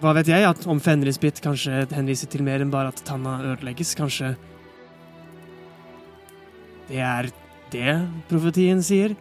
[0.00, 3.92] hva vet jeg, at om Fenrisbitt kanskje henviser til mer enn bare at tanna ødelegges,
[3.98, 4.32] kanskje
[6.90, 7.28] det er
[7.70, 7.92] det
[8.30, 9.14] profetien sier?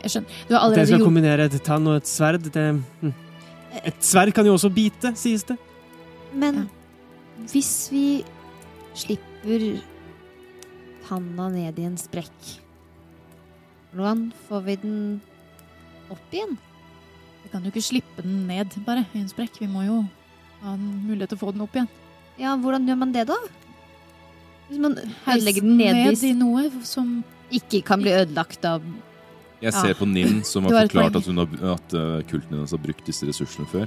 [0.00, 0.38] Jeg skjønner.
[0.48, 2.66] Du har At jeg allerede skal kombinere et tann og et sverd, det
[3.02, 3.12] hm.
[3.84, 5.56] Et sverd kan jo også bite, sies det.
[6.32, 6.68] Men
[7.50, 8.06] hvis vi
[8.94, 9.64] slipper
[11.08, 12.52] tanna ned i en sprekk,
[13.94, 14.96] hvordan får vi den
[16.14, 16.54] opp igjen?
[17.54, 19.60] Kan jo ikke slippe den ned bare i en sprekk.
[19.62, 20.00] Vi må jo
[20.64, 21.86] ha en mulighet til å få den opp igjen.
[22.40, 23.36] Ja, hvordan gjør man det da?
[24.66, 24.96] Hvis man
[25.38, 27.20] legger den ned ned i noe som
[27.54, 28.82] ikke kan bli ødelagt av
[29.60, 29.80] Jeg Ja.
[29.84, 33.06] ser på Ninn, som har forklart at, hun har, at uh, kulten hennes har brukt
[33.06, 33.86] disse ressursene før.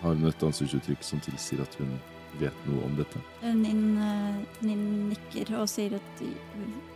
[0.00, 1.92] Har hun et ansiktsuttrykk som tilsier at hun
[2.40, 3.20] vet noe om dette?
[3.44, 4.82] Nin, eh, Nin
[5.12, 6.24] nikker og sier at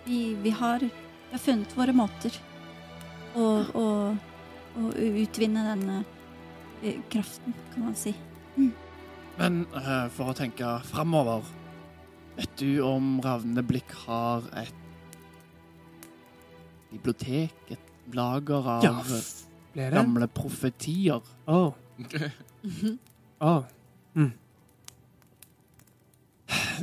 [0.06, 2.34] vi, vi, har, vi har funnet våre måter
[3.36, 4.16] å,
[4.76, 4.90] å,
[5.22, 6.02] utvinne denne
[6.82, 8.14] eh, kraften, kan man si.
[9.40, 11.46] Men eh, for å tenke framover
[12.40, 14.76] Vet du om Ravneblikk har et
[16.92, 17.52] bibliotek?
[17.74, 21.20] Et lager av Ja, gamle profetier?
[21.46, 21.58] Å.
[23.50, 23.66] oh.
[24.14, 24.32] Mm.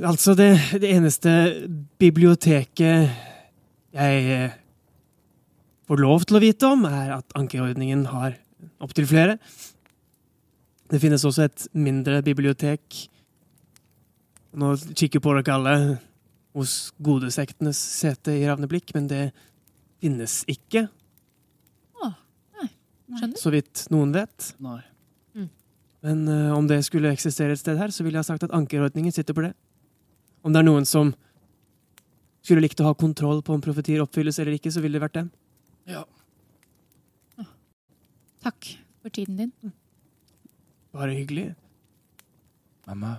[0.04, 1.32] Altså, det, det eneste
[2.00, 3.10] biblioteket
[3.98, 4.58] jeg eh,
[5.88, 8.36] får lov til å vite om, er at ankerordningen har
[8.84, 9.38] opptil flere.
[10.88, 13.08] Det finnes også et mindre bibliotek.
[14.58, 15.78] Nå kikker på dere alle
[16.58, 19.24] hos godesektenes sete i Ravneblikk, men det
[20.02, 20.88] finnes ikke,
[23.08, 23.40] Skjønner?
[23.40, 24.52] så vidt noen vet.
[24.64, 24.82] Nei.
[26.06, 28.54] Men uh, om det skulle eksistere et sted her, så ville jeg ha sagt at
[28.56, 29.54] ankerordningen sitter på det.
[30.46, 31.14] Om det er noen som
[32.46, 35.18] skulle likt å ha kontroll på om profetier oppfylles eller ikke, så ville det vært
[35.18, 35.32] dem.
[35.88, 36.04] Ja.
[38.44, 39.52] Takk for tiden din.
[40.96, 41.56] Bare hyggelig.
[42.88, 43.16] Mamma,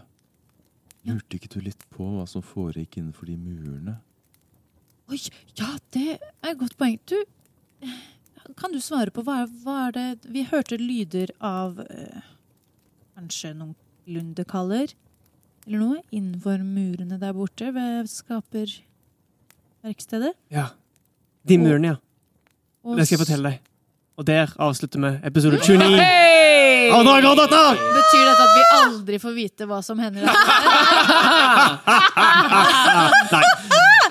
[1.04, 3.94] lurte ikke du litt på hva som foregikk innenfor de murene?
[5.08, 5.18] Oi,
[5.56, 6.96] ja, det er et godt poeng.
[7.08, 7.16] Du,
[8.58, 12.20] kan du svare på hva, hva er det Vi hørte lyder av øh,
[13.16, 13.74] kanskje noen
[14.08, 14.88] lundekaller
[15.68, 20.34] eller noe innenfor murene der borte ved skaperverkstedet.
[20.52, 20.66] Ja.
[21.48, 21.96] De murene, ja.
[22.96, 23.56] Det skal jeg fortelle deg.
[24.18, 26.00] Og der avslutter vi episode 29
[26.88, 27.76] av Drager og Datter!
[27.94, 30.22] Betyr dette at vi aldri får vite hva som hender?
[33.34, 33.42] Nei.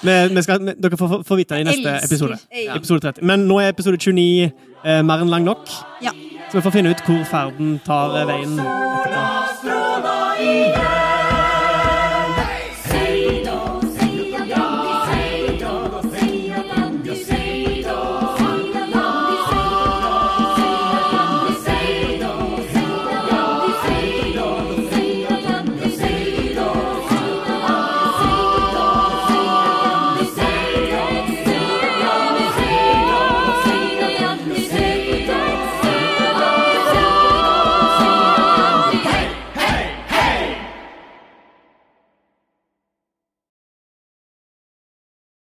[0.02, 2.36] Vi, vi skal, dere får, får vite det i neste episode.
[2.78, 3.26] Episode 30.
[3.28, 5.64] Men nå er episode 29 eh, mer enn lang nok.
[6.06, 6.12] Ja.
[6.48, 10.87] Så vi får finne ut hvor ferden tar eh, veien etterpå.